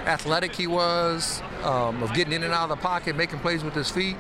[0.07, 3.75] athletic he was, um, of getting in and out of the pocket, making plays with
[3.75, 4.17] his feet,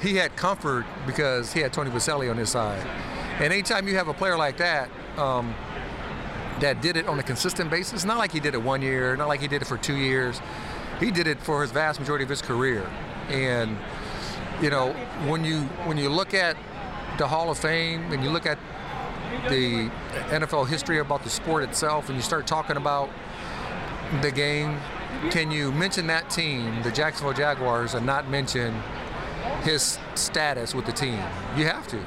[0.00, 2.84] he had comfort because he had Tony Boselli on his side.
[3.40, 5.54] And anytime you have a player like that, um,
[6.60, 9.28] that did it on a consistent basis, not like he did it one year, not
[9.28, 10.40] like he did it for two years,
[11.00, 12.88] he did it for his vast majority of his career.
[13.28, 13.76] And
[14.60, 14.92] you know,
[15.26, 16.56] when you when you look at
[17.18, 18.58] the Hall of Fame and you look at
[19.48, 19.90] the
[20.30, 23.10] NFL history about the sport itself, and you start talking about
[24.20, 24.78] the game,
[25.30, 28.74] can you mention that team, the Jacksonville Jaguars, and not mention
[29.62, 31.18] his status with the team?
[31.56, 31.98] You have to.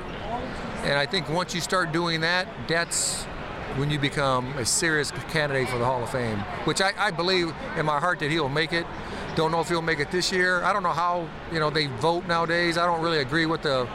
[0.85, 3.23] And I think once you start doing that, that's
[3.75, 7.51] when you become a serious candidate for the Hall of Fame, which I, I believe
[7.75, 8.85] in my heart that he'll make it.
[9.35, 10.63] Don't know if he'll make it this year.
[10.63, 12.77] I don't know how you know they vote nowadays.
[12.77, 13.89] I don't really agree with the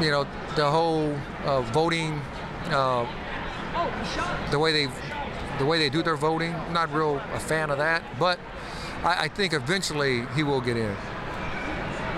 [0.00, 2.22] you know the whole uh, voting,
[2.70, 3.06] uh,
[4.50, 4.90] the way they
[5.58, 6.52] the way they do their voting.
[6.72, 8.40] not real a fan of that, but
[9.04, 10.96] I, I think eventually he will get in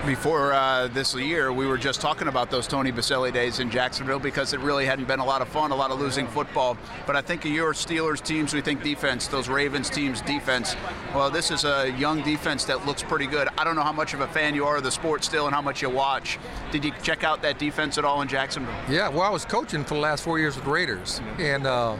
[0.05, 4.19] before uh, this year, we were just talking about those Tony Boselli days in Jacksonville
[4.19, 6.77] because it really hadn't been a lot of fun, a lot of losing football.
[7.07, 10.75] But I think of your Steelers teams, we think defense, those Ravens teams defense.
[11.13, 13.47] Well, this is a young defense that looks pretty good.
[13.57, 15.55] I don't know how much of a fan you are of the sport still and
[15.55, 16.37] how much you watch.
[16.71, 18.75] Did you check out that defense at all in Jacksonville?
[18.89, 21.65] Yeah, well, I was coaching for the last four years with Raiders, and.
[21.65, 21.97] Uh,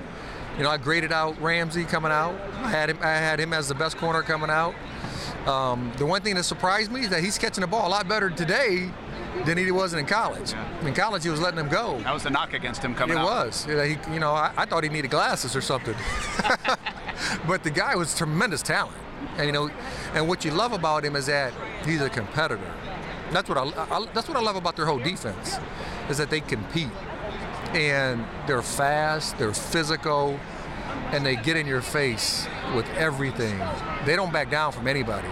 [0.55, 2.39] you know, I graded out Ramsey coming out.
[2.57, 2.99] I had him.
[3.01, 4.75] I had him as the best corner coming out.
[5.47, 8.07] Um, the one thing that surprised me is that he's catching the ball a lot
[8.07, 8.89] better today
[9.45, 10.51] than he was in college.
[10.51, 10.87] Yeah.
[10.87, 11.99] In college, he was letting him go.
[12.01, 13.25] That was the knock against him coming it out.
[13.25, 13.65] It was.
[13.65, 15.95] He, you know, I, I, thought he needed glasses or something.
[17.47, 18.97] but the guy was tremendous talent.
[19.37, 19.69] And you know,
[20.13, 21.53] and what you love about him is that
[21.85, 22.71] he's a competitor.
[23.31, 25.57] That's what I, I that's what I love about their whole defense,
[26.09, 26.91] is that they compete,
[27.73, 30.39] and they're fast, they're physical,
[31.11, 33.59] and they get in your face with everything.
[34.05, 35.27] They don't back down from anybody.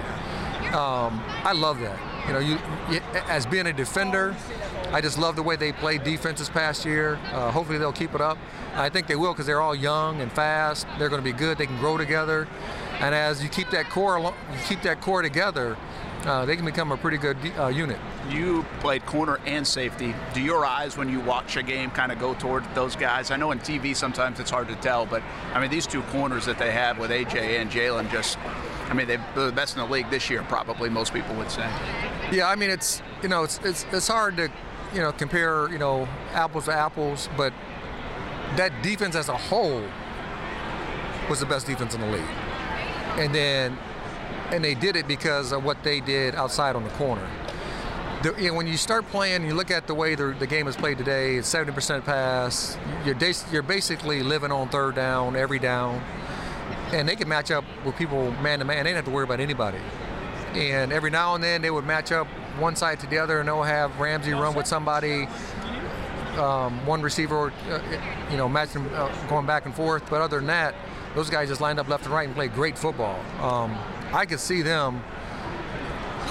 [0.73, 1.99] Um, I love that.
[2.27, 2.57] You know, you,
[2.89, 4.35] you, as being a defender,
[4.91, 7.19] I just love the way they played defense this past year.
[7.33, 8.37] Uh, hopefully they'll keep it up.
[8.75, 10.85] I think they will because they're all young and fast.
[10.99, 11.57] They're going to be good.
[11.57, 12.47] They can grow together.
[12.99, 15.75] And as you keep that core, you keep that core together,
[16.25, 17.97] uh, they can become a pretty good uh, unit.
[18.29, 20.13] You played corner and safety.
[20.33, 23.31] Do your eyes, when you watch a game, kind of go toward those guys?
[23.31, 26.45] I know in TV sometimes it's hard to tell, but I mean these two corners
[26.45, 28.37] that they have with AJ and Jalen just.
[28.89, 31.65] I mean, they're the best in the league this year, probably most people would say.
[32.29, 34.49] Yeah, I mean, it's you know, it's it's, it's hard to
[34.93, 37.53] you know compare you know apples to apples, but
[38.57, 39.83] that defense as a whole
[41.29, 42.21] was the best defense in the league.
[43.17, 43.77] And then
[44.51, 47.27] and they did it because of what they did outside on the corner.
[48.21, 50.67] The, you know, when you start playing, you look at the way the, the game
[50.67, 51.37] is played today.
[51.37, 52.77] It's 70% pass.
[53.03, 53.17] You're,
[53.51, 56.03] you're basically living on third down every down,
[56.93, 58.83] and they can match up with people man to man.
[58.83, 59.79] They didn't have to worry about anybody.
[60.53, 62.27] And every now and then they would match up
[62.59, 65.27] one side to the other, and they'll have Ramsey run with somebody,
[66.37, 67.81] um, one receiver, uh,
[68.29, 70.07] you know, matching, uh, going back and forth.
[70.09, 70.75] But other than that,
[71.15, 73.19] those guys just lined up left and right and played great football.
[73.39, 73.75] Um,
[74.13, 75.01] I could see them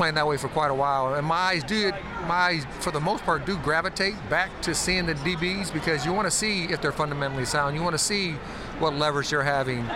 [0.01, 1.15] playing that way for quite a while.
[1.15, 5.05] And my eyes do, my eyes for the most part do gravitate back to seeing
[5.07, 7.77] the DBs because you want to see if they're fundamentally sound.
[7.77, 8.33] You want to see
[8.79, 9.87] what leverage they're having.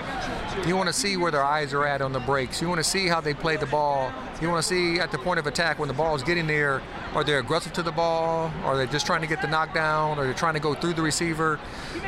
[0.67, 2.61] You want to see where their eyes are at on the breaks.
[2.61, 4.13] You want to see how they play the ball.
[4.43, 6.83] You want to see at the point of attack when the ball is getting there,
[7.15, 8.53] are they aggressive to the ball?
[8.65, 10.19] Are they just trying to get the knockdown?
[10.19, 11.59] Are they trying to go through the receiver?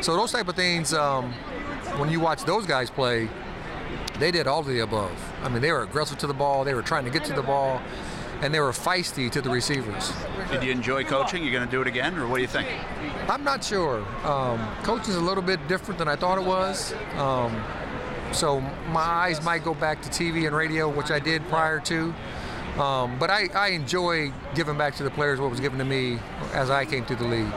[0.02, 1.32] So those type of things, um,
[1.96, 3.28] when you watch those guys play,
[4.18, 5.12] they did all of the above.
[5.42, 7.42] I mean, they were aggressive to the ball, they were trying to get to the
[7.42, 7.80] ball,
[8.40, 10.12] and they were feisty to the receivers.
[10.50, 11.42] Did you enjoy coaching?
[11.42, 12.68] You're going to do it again, or what do you think?
[13.28, 14.04] I'm not sure.
[14.24, 16.94] Um, coaching is a little bit different than I thought it was.
[17.16, 17.62] Um,
[18.32, 22.14] so my eyes might go back to TV and radio, which I did prior to.
[22.78, 26.18] Um, but I, I enjoy giving back to the players what was given to me
[26.52, 27.52] as I came through the league.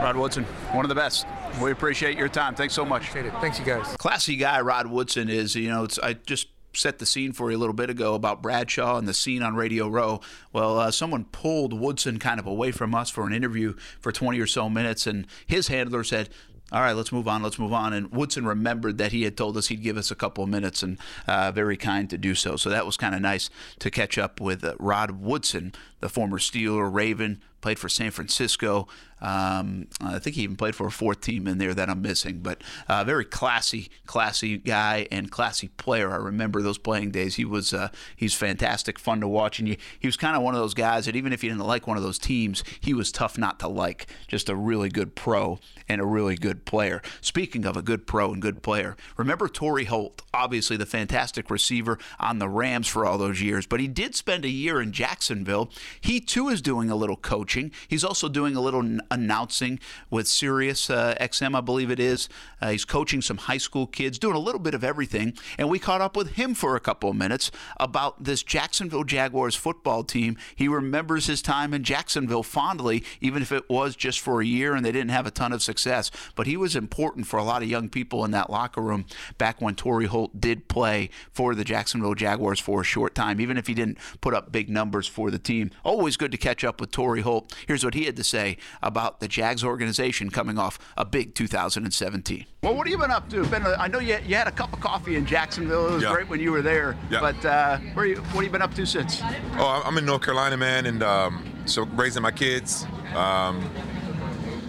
[0.00, 1.26] Rod Woodson, one of the best.
[1.60, 2.54] We appreciate your time.
[2.54, 3.08] Thanks so much.
[3.08, 3.40] Appreciate it.
[3.40, 3.96] Thanks, you guys.
[3.96, 5.54] Classy guy, Rod Woodson is.
[5.54, 8.42] You know, it's I just set the scene for you a little bit ago about
[8.42, 10.20] Bradshaw and the scene on Radio Row.
[10.52, 14.38] Well, uh, someone pulled Woodson kind of away from us for an interview for 20
[14.38, 16.28] or so minutes, and his handler said,
[16.72, 17.44] all right, let's move on.
[17.44, 17.92] Let's move on.
[17.92, 20.82] And Woodson remembered that he had told us he'd give us a couple of minutes,
[20.82, 22.56] and uh, very kind to do so.
[22.56, 26.38] So that was kind of nice to catch up with uh, Rod Woodson, the former
[26.38, 28.86] Steeler, Raven, played for San Francisco.
[29.20, 32.40] Um, I think he even played for a fourth team in there that I'm missing,
[32.40, 36.12] but uh, very classy, classy guy and classy player.
[36.12, 37.36] I remember those playing days.
[37.36, 40.54] He was uh, he's fantastic, fun to watch, and you, he was kind of one
[40.54, 43.10] of those guys that even if you didn't like one of those teams, he was
[43.10, 44.06] tough not to like.
[44.28, 47.00] Just a really good pro and a really good player.
[47.22, 51.98] Speaking of a good pro and good player, remember Torry Holt, obviously the fantastic receiver
[52.20, 55.70] on the Rams for all those years, but he did spend a year in Jacksonville.
[56.00, 57.72] He too is doing a little coaching.
[57.88, 59.78] He's also doing a little announcing
[60.10, 62.28] with Sirius uh, XM, I believe it is.
[62.60, 65.34] Uh, he's coaching some high school kids, doing a little bit of everything.
[65.58, 69.54] And we caught up with him for a couple of minutes about this Jacksonville Jaguars
[69.54, 70.36] football team.
[70.54, 74.74] He remembers his time in Jacksonville fondly, even if it was just for a year
[74.74, 76.10] and they didn't have a ton of success.
[76.34, 79.06] But he was important for a lot of young people in that locker room
[79.38, 83.56] back when Torry Holt did play for the Jacksonville Jaguars for a short time, even
[83.56, 85.70] if he didn't put up big numbers for the team.
[85.84, 87.54] Always good to catch up with Torry Holt.
[87.66, 92.44] Here's what he had to say about the Jags organization coming off a big 2017.
[92.62, 93.44] Well, what have you been up to?
[93.46, 95.88] Been a, I know you, you had a cup of coffee in Jacksonville.
[95.88, 96.12] It was Yeah.
[96.12, 96.96] great when you were there.
[97.10, 97.20] Yeah.
[97.20, 99.20] But uh, where you, what have you been up to since?
[99.58, 102.84] Oh, I'm in North Carolina, man, and um, so raising my kids.
[103.14, 103.68] Um,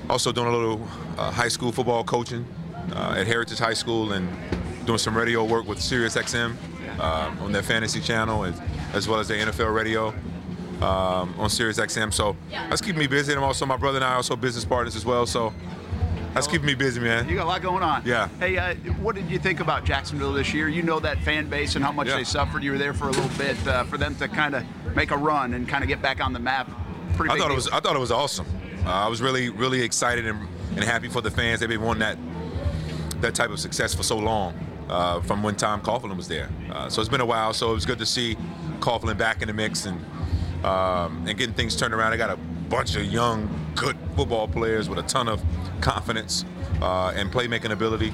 [0.10, 0.82] also doing a little
[1.18, 2.46] uh, high school football coaching
[2.94, 4.30] uh, at Heritage High School and
[4.86, 6.56] doing some radio work with Sirius XM
[7.00, 8.62] uh, on their fantasy channel as,
[8.94, 10.14] as well as their NFL radio
[10.82, 12.14] um, on Sirius XM.
[12.14, 13.34] So that's keeping me busy.
[13.34, 15.26] And also my brother and I are also business partners as well.
[15.26, 15.54] So
[16.34, 17.28] that's keeping me busy, man.
[17.28, 18.04] You got a lot going on.
[18.06, 18.28] Yeah.
[18.40, 20.68] Hey, uh, what did you think about Jacksonville this year?
[20.70, 22.18] You know that fan base and how much Yeah.
[22.18, 22.64] they suffered.
[22.64, 23.58] You were there for a little bit.
[23.68, 24.64] Uh, for them to kind of
[24.96, 26.70] make a run and kind of get back on the map.
[27.16, 27.54] Pretty I thought deal.
[27.54, 28.46] it was I thought it was awesome.
[28.86, 31.60] Uh, I was really really excited and, and happy for the fans.
[31.60, 32.18] They've been wanting that
[33.22, 34.54] that type of success for so long
[34.90, 36.50] uh, from when Tom Coughlin was there.
[36.72, 37.52] Uh, so it's been a while.
[37.54, 38.38] So it was good to see
[38.80, 40.00] Coughlin back in the mix and
[40.64, 42.14] um, and getting things turned around.
[42.14, 42.38] I got a
[42.70, 45.44] bunch of young, good football players with a ton of
[45.82, 46.46] confidence
[46.82, 48.14] uh, and playmaking ability.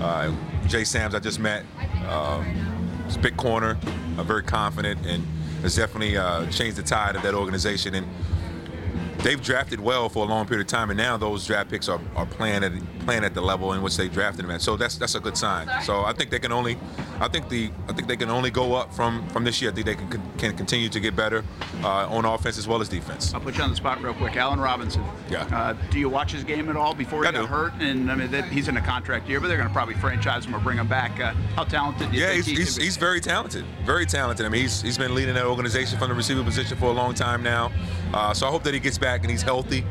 [0.00, 0.34] Uh,
[0.66, 1.64] Jay Sams I just met.
[2.08, 2.74] Um,
[3.14, 3.78] a big corner,
[4.18, 5.24] uh, very confident, and
[5.62, 7.94] has definitely uh, changed the tide of that organization.
[7.94, 8.06] And
[9.24, 12.00] they've drafted well for a long period of time, and now those draft picks are,
[12.14, 12.72] are playing at
[13.04, 14.62] playing at the level in which they drafted them at.
[14.62, 15.68] So that's that's a good sign.
[15.82, 16.78] So I think they can only,
[17.20, 19.72] I think the I think they can only go up from from this year.
[19.72, 21.42] I think they can can continue to get better
[21.82, 23.34] uh, on offense as well as defense.
[23.34, 24.36] I'll put you on the spot real quick.
[24.36, 25.02] Allen Robinson.
[25.30, 25.42] Yeah.
[25.52, 27.46] Uh, do you watch his game at all before he I got do.
[27.46, 27.72] hurt?
[27.80, 30.44] And I mean, that, he's in a contract year, but they're going to probably franchise
[30.44, 31.18] him or bring him back.
[31.18, 32.84] Uh, how talented do you Yeah, think he's, he he's, can be?
[32.84, 33.64] he's very talented.
[33.84, 34.44] Very talented.
[34.44, 37.14] I mean, he's, he's been leading that organization from the receiver position for a long
[37.14, 37.72] time now.
[38.12, 39.84] Uh, so I hope that he gets back and he's healthy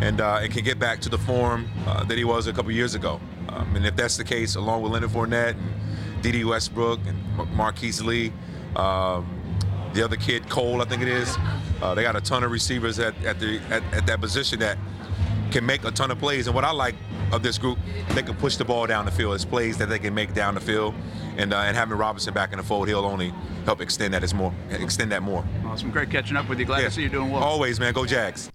[0.00, 2.70] and, uh, and can get back to the form uh, that he was a couple
[2.70, 3.20] years ago.
[3.48, 7.46] Um, and if that's the case, along with Leonard Fournette and Dede Westbrook and Mar-
[7.46, 8.32] Marquise Lee,
[8.76, 9.36] um,
[9.92, 11.36] the other kid, Cole, I think it is,
[11.82, 14.78] uh, they got a ton of receivers at, at, the, at, at that position that
[15.50, 16.46] can make a ton of plays.
[16.46, 16.94] And what I like
[17.32, 17.78] of this group,
[18.10, 19.34] they can push the ball down the field.
[19.34, 20.94] It's plays that they can make down the field.
[21.36, 23.32] And, uh, and having Robinson back in the fold, he'll only
[23.64, 25.44] help extend that as more, extend that more.
[25.64, 25.90] Awesome.
[25.90, 26.66] Great catching up with you.
[26.66, 27.42] Glad to see you doing well.
[27.42, 27.92] Always, man.
[27.92, 28.50] Go Jags.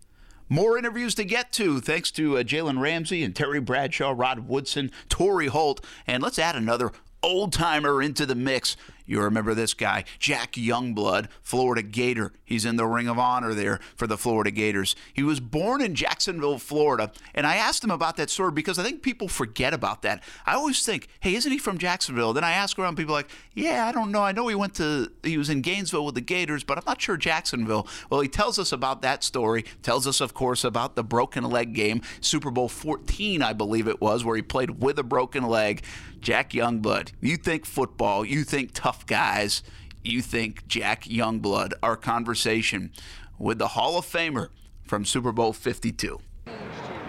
[0.47, 4.91] More interviews to get to, thanks to uh, Jalen Ramsey and Terry Bradshaw, Rod Woodson,
[5.10, 6.91] Torry Holt, and let's add another
[7.23, 8.77] old timer into the mix.
[9.08, 12.31] You remember this guy, Jack Youngblood, Florida Gator.
[12.45, 14.95] He's in the Ring of Honor there for the Florida Gators.
[15.13, 18.84] He was born in Jacksonville, Florida, and I asked him about that story because I
[18.84, 20.23] think people forget about that.
[20.45, 22.34] I always think, hey, isn't he from Jacksonville?
[22.34, 24.21] Then I ask around, people like, yeah, I don't know.
[24.21, 27.01] I know he went to, he was in Gainesville with the Gators, but I'm not
[27.01, 27.88] sure Jacksonville.
[28.10, 29.65] Well, he tells us about that story.
[29.81, 33.99] Tells us, of course, about the broken leg game, Super Bowl 14, I believe it
[34.01, 35.84] was, where he played with a broken leg.
[36.25, 37.12] Jack Youngblood.
[37.21, 39.62] You think football, you think tough guys,
[40.08, 41.74] you think Jack Youngblood.
[41.84, 42.91] Our conversation
[43.38, 44.50] with the Hall of Famer
[44.84, 46.20] from Super Bowl 52.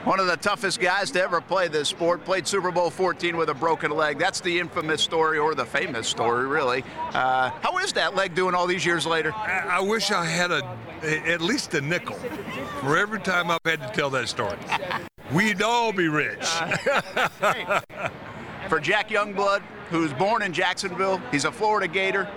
[0.05, 2.25] One of the toughest guys to ever play this sport.
[2.25, 4.19] Played Super Bowl 14 with a broken leg.
[4.21, 6.85] That's the infamous story, or the famous story, really.
[7.13, 9.33] Uh, how is that leg doing all these years later?
[9.35, 10.63] I I wish I had a
[11.27, 12.15] at least a nickel
[12.81, 14.57] for every time I've had to tell that story.
[15.33, 16.47] We'd all be rich.
[18.69, 22.29] For Jack Youngblood, who's born in Jacksonville, he's a Florida Gator.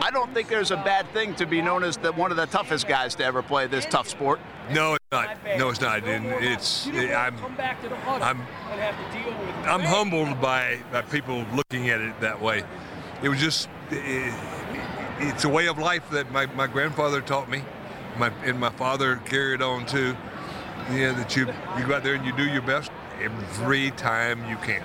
[0.00, 2.46] I don't think there's a bad thing to be known as the, one of the
[2.46, 4.40] toughest guys to ever play this tough sport.
[4.70, 5.36] No, it's not.
[5.58, 6.04] No, it's not.
[6.04, 7.36] And it's I'm
[8.06, 8.40] I'm
[9.64, 12.62] I'm humbled by, by people looking at it that way.
[13.22, 14.34] It was just it,
[15.18, 17.62] it's a way of life that my, my grandfather taught me,
[18.18, 20.16] my and my father carried on too.
[20.90, 21.46] Yeah, that you
[21.78, 24.82] you go out there and you do your best every time you can.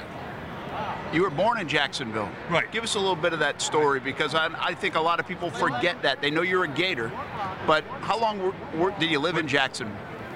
[1.14, 2.30] You were born in Jacksonville.
[2.50, 2.70] Right.
[2.72, 5.28] Give us a little bit of that story because I, I think a lot of
[5.28, 6.22] people forget that.
[6.22, 7.12] They know you're a Gator,
[7.66, 9.90] But how long were, were, did you live in Jackson?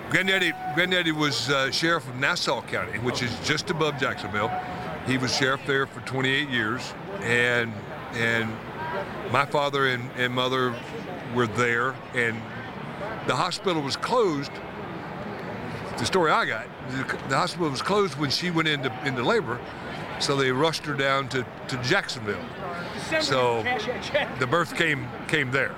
[0.09, 4.51] Granddaddy, Granddaddy was uh, sheriff of Nassau County, which is just above Jacksonville.
[5.07, 7.73] He was sheriff there for 28 years, and
[8.13, 8.51] and
[9.31, 10.75] my father and, and mother
[11.33, 12.35] were there, and
[13.25, 14.51] the hospital was closed.
[15.97, 19.59] The story I got, the, the hospital was closed when she went into into labor,
[20.21, 22.43] so they rushed her down to, to Jacksonville.
[23.19, 23.63] So
[24.39, 25.75] the birth came came there.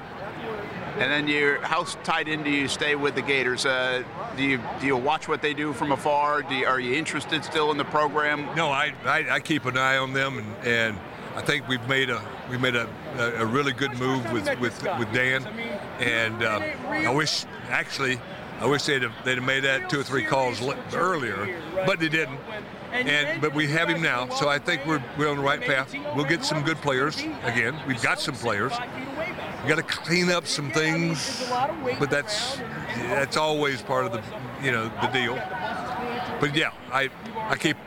[1.00, 3.66] And then you, how tied in do you stay with the Gators?
[3.66, 4.04] Uh,
[4.38, 6.44] do you do you watch what they do from afar?
[6.44, 8.46] Do you, are you interested still in the program?
[8.56, 11.00] No, I, I, I keep an eye on them, and, and
[11.36, 14.84] I think we've made a we made a, a, a really good move with with,
[15.00, 15.48] with Dan,
[16.00, 18.20] and uh, I wish actually
[18.60, 20.62] I wish they'd have, they'd have made that two or three calls
[20.94, 22.40] earlier, but they didn't.
[22.94, 25.94] And but we have him now, so I think we're we're on the right path.
[26.16, 27.76] We'll get some good players again.
[27.88, 28.72] We've got some players.
[29.64, 31.50] We got to clean up some things,
[32.00, 32.58] but that's
[32.98, 34.22] that's always part of the
[34.64, 35.36] you know the deal.
[36.40, 37.78] But yeah, I I keep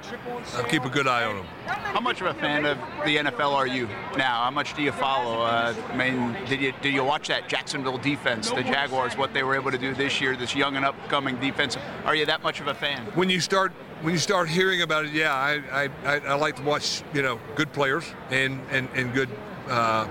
[0.57, 1.47] I keep a good eye on them.
[1.67, 4.45] How much of a fan of the NFL are you now?
[4.45, 5.43] How much do you follow?
[5.43, 9.43] Uh, I mean, did you did you watch that Jacksonville defense, the Jaguars, what they
[9.43, 11.77] were able to do this year, this young and upcoming defense?
[12.05, 13.07] Are you that much of a fan?
[13.15, 13.73] When you start
[14.07, 17.41] when you start hearing about it, yeah, I I, I like to watch you know
[17.57, 19.29] good players and and and good
[19.69, 20.07] uh,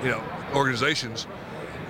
[0.00, 0.22] you know
[0.54, 1.26] organizations.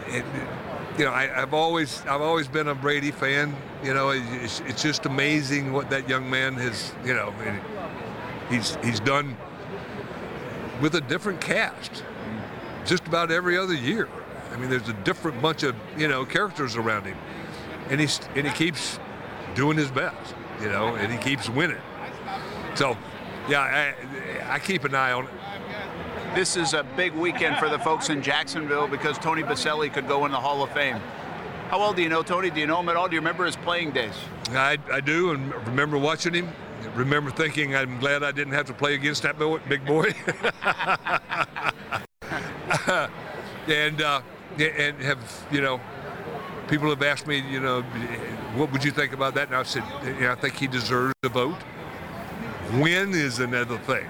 [0.09, 3.55] You know, I, have always I've always been a Brady fan.
[3.85, 6.95] You know, it's, it's, just amazing what that young man has.
[7.05, 7.35] You know,
[8.49, 9.37] he's he's done
[10.81, 12.03] with a different cast,
[12.87, 14.09] just about every other year.
[14.53, 17.19] I mean, there's a different bunch of you know characters around him,
[17.91, 18.99] and he's and he keeps
[19.55, 20.35] doing his best.
[20.61, 21.81] You know, and he keeps winning.
[22.75, 22.97] So,
[23.49, 23.95] yeah,
[24.49, 25.31] I, I keep an eye on it
[26.37, 30.27] this is a big weekend for the folks in Jacksonville because Tony Boselli could go
[30.27, 31.01] in the Hall of Fame.
[31.71, 32.51] How well do you know Tony?
[32.51, 33.09] Do you know him at all?
[33.09, 34.13] Do you remember his playing days?
[34.51, 36.51] I, I do, and remember watching him.
[36.95, 40.13] Remember thinking, I'm glad I didn't have to play against that big boy.
[43.67, 44.21] and uh,
[44.59, 45.81] and have you know,
[46.69, 47.83] people have asked me, you know,
[48.57, 49.49] what would you think about that?
[49.49, 51.59] And I said, you know, I think he deserves the vote.
[52.75, 54.07] Win is another thing.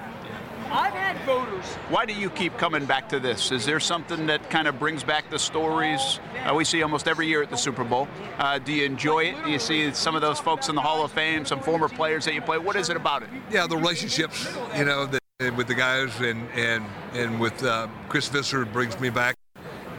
[0.69, 1.65] I've had voters.
[1.89, 3.51] Why do you keep coming back to this?
[3.51, 7.27] Is there something that kind of brings back the stories uh, we see almost every
[7.27, 8.07] year at the Super Bowl?
[8.37, 9.43] Uh, do you enjoy it?
[9.45, 12.25] Do you see some of those folks in the Hall of Fame, some former players
[12.25, 12.57] that you play?
[12.57, 13.29] What is it about it?
[13.49, 15.19] Yeah, the relationships, you know, the,
[15.51, 16.83] with the guys and and
[17.13, 19.35] and with uh, Chris Visser brings me back.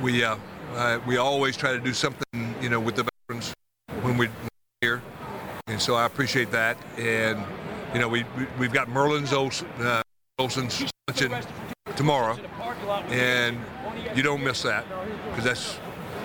[0.02, 0.36] We uh,
[0.74, 3.54] uh, we always try to do something, you know, with the veterans
[4.02, 4.30] when we're
[4.80, 5.02] here,
[5.66, 6.76] and so I appreciate that.
[6.96, 7.42] And
[7.94, 8.24] you know, we,
[8.58, 9.64] we have got Merlin's old.
[9.78, 10.02] Uh,
[10.38, 11.34] Olsen's luncheon
[11.96, 12.38] tomorrow,
[13.08, 13.58] and
[14.14, 14.84] you don't miss that
[15.30, 15.80] because that's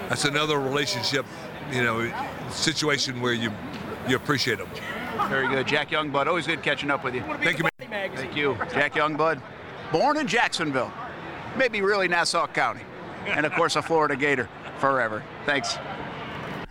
[0.08, 1.26] that's another relationship,
[1.72, 2.14] you know,
[2.52, 3.52] situation where you
[4.08, 4.70] you appreciate them.
[5.30, 6.28] Very good, Jack Youngblood.
[6.28, 7.22] Always good catching up with you.
[7.42, 8.12] Thank you, man.
[8.16, 9.42] Thank you, Jack Youngblood.
[9.92, 10.94] Born in Jacksonville,
[11.58, 12.82] maybe really Nassau County,
[13.26, 15.24] and of course a Florida Gator forever.
[15.48, 15.80] Thanks.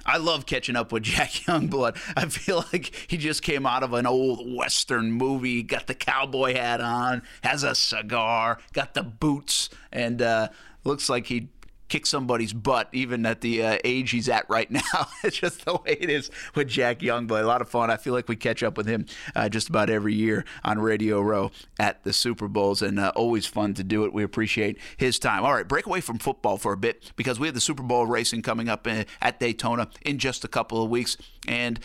[0.05, 1.97] I love catching up with Jack Youngblood.
[2.17, 6.55] I feel like he just came out of an old Western movie, got the cowboy
[6.55, 10.49] hat on, has a cigar, got the boots, and uh,
[10.85, 11.49] looks like he
[11.93, 14.81] kick somebody's butt, even at the uh, age he's at right now.
[15.23, 17.43] it's just the way it is with Jack Youngblood.
[17.43, 17.91] A lot of fun.
[17.91, 19.05] I feel like we catch up with him
[19.37, 23.45] uh, just about every year on Radio Row at the Super Bowls, and uh, always
[23.45, 24.15] fun to do it.
[24.15, 25.45] We appreciate his time.
[25.45, 28.07] All right, break away from football for a bit because we have the Super Bowl
[28.07, 31.79] racing coming up in, uh, at Daytona in just a couple of weeks, and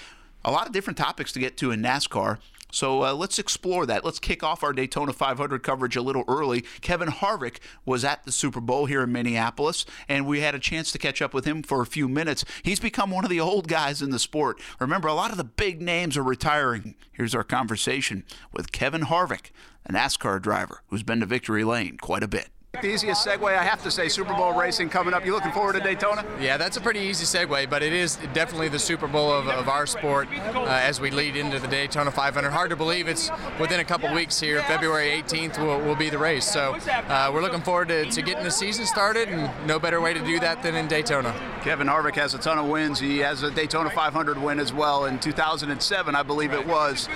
[0.46, 2.38] a lot of different topics to get to in NASCAR.
[2.72, 4.04] So uh, let's explore that.
[4.04, 6.62] Let's kick off our Daytona 500 coverage a little early.
[6.82, 10.92] Kevin Harvick was at the Super Bowl here in Minneapolis, and we had a chance
[10.92, 12.44] to catch up with him for a few minutes.
[12.64, 14.60] He's become one of the old guys in the sport.
[14.80, 16.96] Remember, a lot of the big names are retiring.
[17.12, 19.52] Here's our conversation with Kevin Harvick,
[19.86, 22.50] a NASCAR driver who's been to victory lane quite a bit.
[22.82, 25.26] The easiest segue, I have to say, Super Bowl racing coming up.
[25.26, 26.24] You looking forward to Daytona?
[26.40, 29.68] Yeah, that's a pretty easy segue, but it is definitely the Super Bowl of, of
[29.68, 32.52] our sport uh, as we lead into the Daytona 500.
[32.52, 34.62] Hard to believe it's within a couple weeks here.
[34.64, 36.46] February 18th will, will be the race.
[36.46, 36.76] So
[37.08, 40.24] uh, we're looking forward to, to getting the season started, and no better way to
[40.24, 41.34] do that than in Daytona.
[41.64, 43.00] Kevin Harvick has a ton of wins.
[43.00, 47.08] He has a Daytona 500 win as well in 2007, I believe it was.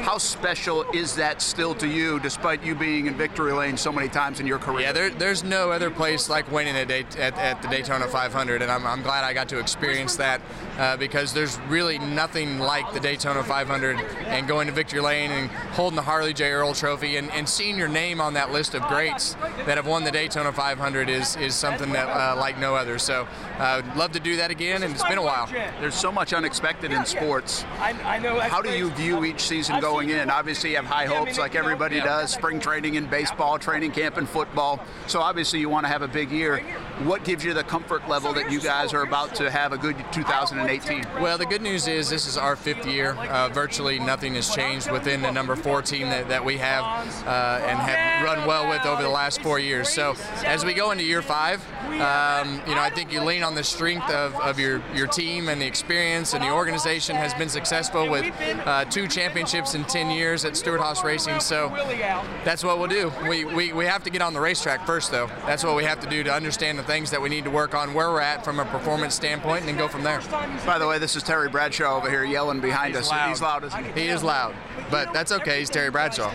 [0.00, 4.08] How special is that still to you, despite you being in victory lane so many
[4.08, 4.80] times in your career?
[4.80, 8.62] Yeah, there, there, there's no other place like winning at, at, at, the Daytona 500,
[8.62, 10.40] and I'm, I'm, glad I got to experience that
[10.78, 13.96] uh, because there's really nothing like the Daytona 500
[14.26, 16.50] and going to Victory Lane and holding the Harley J.
[16.50, 19.34] Earl Trophy and, and seeing your name on that list of greats
[19.66, 22.98] that have won the Daytona 500 is, is something that uh, like no other.
[22.98, 23.26] So
[23.60, 25.46] I'd uh, love to do that again, and it's been a while.
[25.80, 27.66] There's so much unexpected in sports.
[27.78, 28.40] I, know.
[28.40, 30.30] How do you view each season going in?
[30.30, 34.24] Obviously, you have high hopes like everybody does, spring training in baseball, training camp in
[34.24, 34.82] football.
[35.08, 36.60] So obviously, you want to have a big year.
[37.04, 39.96] What gives you the comfort level that you guys are about to have a good
[40.10, 41.04] 2018?
[41.20, 43.12] Well, the good news is this is our fifth year.
[43.12, 46.84] Uh, virtually nothing has changed within the number four team that, that we have
[47.26, 49.90] uh, and have run well with over the last four years.
[49.90, 53.49] So as we go into year five, um, you know, I think you lean on
[53.54, 57.48] the strength of, of your, your team and the experience, and the organization has been
[57.48, 58.32] successful with
[58.66, 61.40] uh, two championships in 10 years at Stewart-Haas Racing.
[61.40, 61.68] So
[62.44, 63.12] that's what we'll do.
[63.28, 65.26] We, we, we have to get on the racetrack first, though.
[65.46, 67.74] That's what we have to do to understand the things that we need to work
[67.74, 70.20] on, where we're at from a performance standpoint, and then go from there.
[70.66, 73.10] By the way, this is Terry Bradshaw over here yelling behind He's us.
[73.10, 73.28] Loud.
[73.28, 74.02] He's loud, isn't he?
[74.02, 74.54] He is loud,
[74.90, 75.60] but that's okay.
[75.60, 76.30] He's Terry Bradshaw.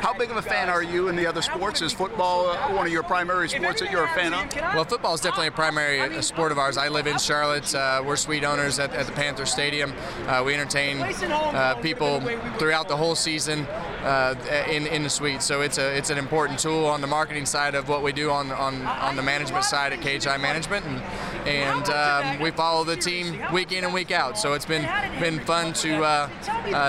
[0.00, 1.82] How big of a fan are you in the other sports?
[1.82, 4.54] Is football uh, one of your primary sports that you're a fan of?
[4.74, 6.76] Well, football is definitely a primary uh, sport of ours.
[6.76, 7.74] I live in Charlotte.
[7.74, 9.92] Uh, we're suite owners at, at the Panther Stadium.
[10.26, 12.20] Uh, we entertain uh, people
[12.58, 13.60] throughout the whole season
[14.02, 14.34] uh,
[14.68, 15.42] in in the suite.
[15.42, 18.30] So it's a it's an important tool on the marketing side of what we do
[18.30, 21.02] on on, on the management side at KHI Management, and
[21.46, 24.38] and um, we follow the team week in and week out.
[24.38, 24.88] So it's been
[25.20, 26.30] been fun to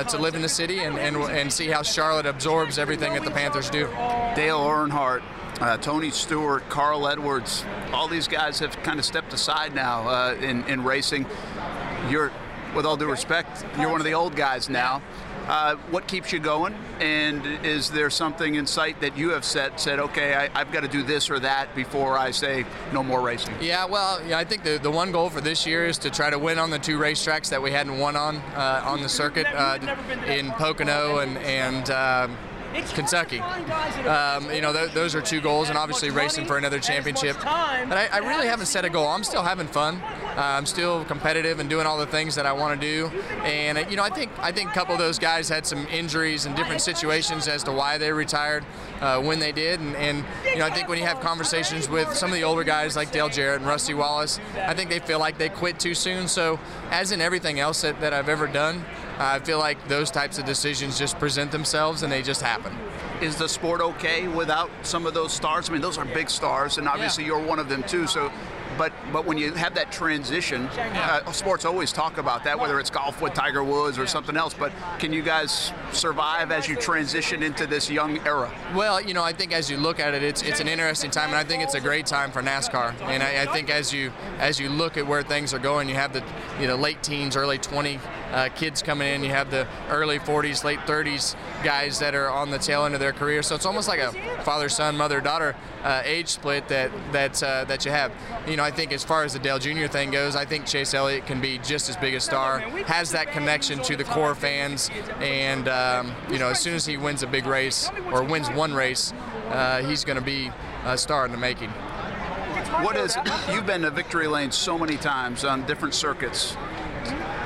[0.10, 3.32] to live in the city and, and and see how Charlotte absorbs everything that the
[3.32, 3.88] Panthers do.
[4.36, 5.22] Dale Earnhardt,
[5.60, 10.36] uh, Tony Stewart, Carl Edwards, all these guys have kind of stepped aside now uh,
[10.36, 11.26] in, in racing.
[12.10, 12.32] You're,
[12.76, 15.02] with all due respect, you're one of the old guys now.
[15.48, 16.76] Uh, what keeps you going?
[17.00, 20.82] And is there something in sight that you have set said, okay, I, have got
[20.82, 23.56] to do this or that before I say no more racing?
[23.62, 26.30] Yeah, well, yeah, I think the, the one goal for this year is to try
[26.30, 29.48] to win on the two racetracks that we hadn't won on uh, on the circuit
[29.56, 29.80] uh,
[30.28, 32.38] in Pocono and and.
[32.94, 33.40] Kentucky.
[33.40, 37.36] Um, you know, th- those are two goals, and obviously racing for another championship.
[37.38, 39.08] But I, I really haven't set a goal.
[39.08, 39.96] I'm still having fun.
[39.96, 43.08] Uh, I'm still competitive and doing all the things that I want to do.
[43.44, 45.88] And uh, you know, I think I think a couple of those guys had some
[45.88, 48.64] injuries and different situations as to why they retired
[49.02, 49.80] uh, when they did.
[49.80, 52.64] And, and, you know, I think when you have conversations with some of the older
[52.64, 55.94] guys like Dale Jarrett and Rusty Wallace, I think they feel like they quit too
[55.94, 56.28] soon.
[56.28, 56.60] So,
[56.92, 58.84] as in everything else that, that I've ever done,
[59.20, 62.74] I feel like those types of decisions just present themselves and they just happen.
[63.22, 65.70] Is the sport okay without some of those stars?
[65.70, 67.30] I mean, those are big stars, and obviously yeah.
[67.30, 68.06] you're one of them too.
[68.06, 68.32] So
[68.78, 72.90] but but when you have that transition, uh, sports always talk about that, whether it's
[72.90, 74.54] golf with Tiger Woods or something else.
[74.54, 78.52] But can you guys survive as you transition into this young era?
[78.76, 81.30] Well, you know, I think as you look at it, it's it's an interesting time,
[81.30, 82.94] and I think it's a great time for NASCAR.
[83.02, 85.96] And I, I think as you as you look at where things are going, you
[85.96, 86.24] have the
[86.60, 88.00] you know late teens, early 20
[88.32, 89.24] uh, kids coming in.
[89.24, 93.00] You have the early 40s, late 30s guys that are on the tail end of
[93.00, 93.42] their career.
[93.44, 94.12] So it's almost like a
[94.44, 98.12] father-son, mother-daughter uh, age split that that uh, that you have.
[98.48, 99.88] You know, I think as far as the Dale Jr.
[99.88, 102.60] thing goes, I think Chase Elliott can be just as big a star.
[102.60, 106.98] Has that connection to the core fans, and um, you know, as soon as he
[106.98, 109.14] wins a big race or wins one race,
[109.50, 110.52] uh, he's going to be
[110.86, 111.70] a star in the making.
[112.82, 113.18] What is
[113.50, 116.56] you've been to victory lane so many times on different circuits?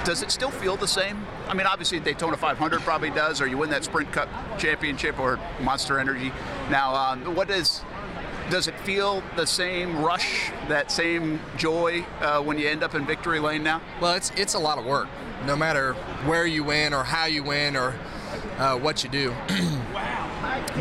[0.03, 1.25] Does it still feel the same?
[1.47, 5.39] I mean, obviously Daytona 500 probably does, or you win that Sprint Cup championship or
[5.61, 6.31] Monster Energy.
[6.71, 7.83] Now, um, what is
[8.49, 13.05] does it feel the same rush, that same joy uh, when you end up in
[13.05, 13.81] victory lane now?
[14.01, 15.07] Well, it's it's a lot of work,
[15.45, 15.93] no matter
[16.25, 17.95] where you win or how you win or
[18.57, 19.35] uh, what you do.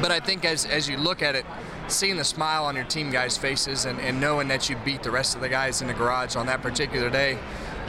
[0.00, 1.44] but I think as as you look at it,
[1.88, 5.10] seeing the smile on your team guys' faces and, and knowing that you beat the
[5.10, 7.38] rest of the guys in the garage on that particular day,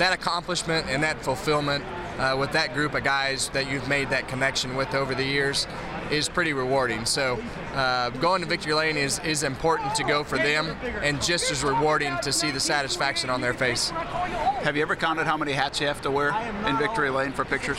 [0.01, 1.85] that accomplishment and that fulfillment
[2.17, 5.67] uh, with that group of guys that you've made that connection with over the years
[6.09, 7.05] is pretty rewarding.
[7.05, 7.39] So
[7.75, 11.63] uh, going to victory lane is, is important to go for them and just as
[11.63, 13.91] rewarding to see the satisfaction on their face.
[13.91, 16.29] Have you ever counted how many hats you have to wear
[16.65, 17.77] in victory lane for pictures?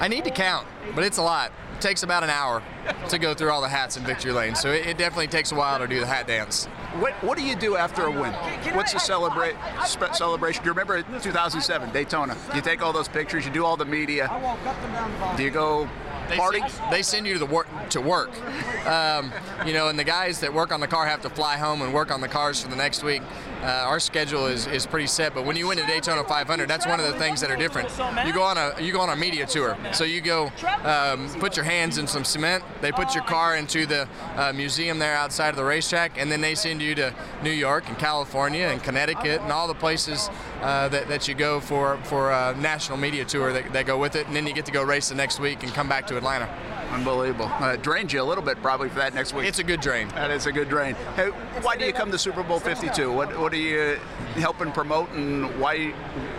[0.00, 1.50] I need to count, but it's a lot.
[1.76, 2.62] It takes about an hour
[3.08, 5.54] to go through all the hats in victory lane, so it, it definitely takes a
[5.54, 6.68] while to do the hat dance.
[7.00, 8.32] What, what do you do after a win?
[8.74, 10.62] What's the celebrate spe- celebration?
[10.62, 12.36] Do you remember 2007 Daytona?
[12.54, 14.30] You take all those pictures, you do all the media.
[15.36, 15.88] Do you go
[16.28, 16.60] They party?
[16.60, 18.30] Send, they send you to the work to work.
[18.86, 19.32] Um,
[19.66, 21.92] you know, and the guys that work on the car have to fly home and
[21.92, 23.22] work on the cars for the next week.
[23.62, 26.86] Uh, our schedule is, is pretty set, but when you win the Daytona 500, that's
[26.86, 27.88] one of the things that are different.
[28.26, 30.52] You go on a you go on a media tour, so you go
[30.82, 32.62] um, put your hands in some cement.
[32.82, 34.06] They put your car into the
[34.36, 37.88] uh, museum there outside of the racetrack, and then they send you to New York
[37.88, 40.28] and California and Connecticut and all the places
[40.60, 44.14] uh, that, that you go for for a national media tour that, that go with
[44.14, 46.13] it, and then you get to go race the next week and come back to
[46.16, 46.48] Atlanta.
[46.90, 47.46] Unbelievable.
[47.46, 49.46] Uh, drains you a little bit probably for that next week.
[49.46, 50.08] It's a good drain.
[50.08, 50.94] That is a good drain.
[51.16, 51.30] Hey,
[51.62, 53.10] why do you come to Super Bowl 52?
[53.12, 53.98] What what are you
[54.34, 55.90] helping promote, and why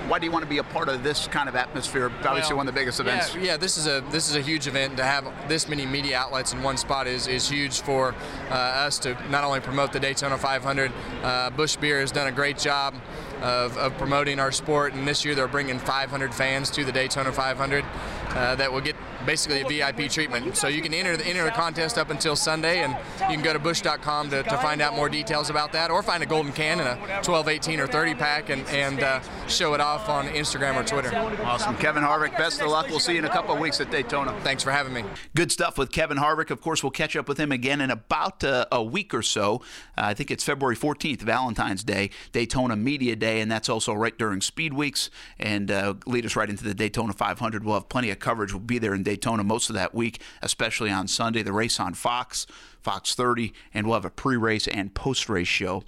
[0.07, 2.09] why do you want to be a part of this kind of atmosphere?
[2.23, 3.35] Obviously, Well, one of the biggest events.
[3.35, 4.95] Yeah, yeah, this is a this is a huge event.
[4.97, 8.15] To have this many media outlets in one spot is, is huge for
[8.49, 10.91] uh, us to not only promote the Daytona 500.
[11.21, 12.95] Uh, Busch Beer has done a great job
[13.41, 17.31] of, of promoting our sport, and this year they're bringing 500 fans to the Daytona
[17.31, 17.83] 500
[18.29, 18.95] uh, that will get
[19.25, 20.55] basically a VIP treatment.
[20.55, 23.53] So you can enter the, enter the contest up until Sunday, and you can go
[23.53, 26.79] to Busch.com to, to find out more details about that, or find a golden can
[26.79, 30.75] in a 12, 18, or 30 pack, and, and uh, show it off on Instagram
[30.75, 31.15] or Twitter.
[31.43, 31.75] Awesome.
[31.77, 32.87] Kevin Harvick, best of luck.
[32.89, 34.37] We'll see you in a couple of weeks at Daytona.
[34.41, 35.03] Thanks for having me.
[35.35, 36.51] Good stuff with Kevin Harvick.
[36.51, 39.61] Of course, we'll catch up with him again in about uh, a week or so.
[39.97, 44.17] Uh, I think it's February 14th, Valentine's Day, Daytona Media Day, and that's also right
[44.17, 45.09] during Speed Weeks
[45.39, 47.63] and uh, lead us right into the Daytona 500.
[47.63, 48.53] We'll have plenty of coverage.
[48.53, 51.41] We'll be there in Daytona most of that week, especially on Sunday.
[51.41, 52.45] The race on Fox,
[52.85, 55.83] Fox 30, and we'll have a pre race and post race show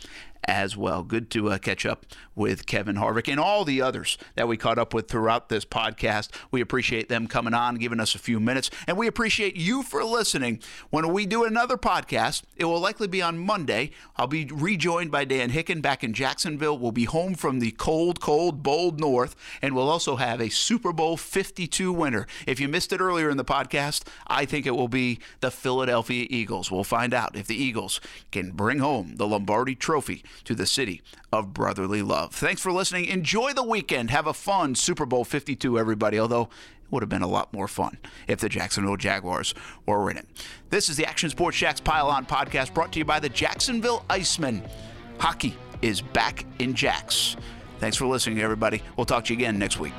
[0.47, 1.03] as well.
[1.03, 4.77] Good to uh, catch up with Kevin Harvick and all the others that we caught
[4.77, 6.29] up with throughout this podcast.
[6.51, 10.03] We appreciate them coming on, giving us a few minutes, and we appreciate you for
[10.03, 10.59] listening.
[10.89, 13.91] When we do another podcast, it will likely be on Monday.
[14.15, 16.77] I'll be rejoined by Dan Hicken back in Jacksonville.
[16.77, 20.93] We'll be home from the cold, cold, bold north, and we'll also have a Super
[20.93, 22.27] Bowl 52 winner.
[22.45, 26.27] If you missed it earlier in the podcast, I think it will be the Philadelphia
[26.29, 26.71] Eagles.
[26.71, 31.01] We'll find out if the Eagles can bring home the Lombardi Trophy to the city
[31.31, 32.33] of brotherly love.
[32.33, 33.05] Thanks for listening.
[33.05, 34.09] Enjoy the weekend.
[34.09, 37.67] Have a fun Super Bowl 52, everybody, although it would have been a lot more
[37.67, 39.53] fun if the Jacksonville Jaguars
[39.85, 40.27] were in it.
[40.69, 44.05] This is the Action Sports Jax Pile On podcast brought to you by the Jacksonville
[44.09, 44.67] Icemen.
[45.19, 47.35] Hockey is back in Jax.
[47.79, 48.81] Thanks for listening, everybody.
[48.95, 49.93] We'll talk to you again next week.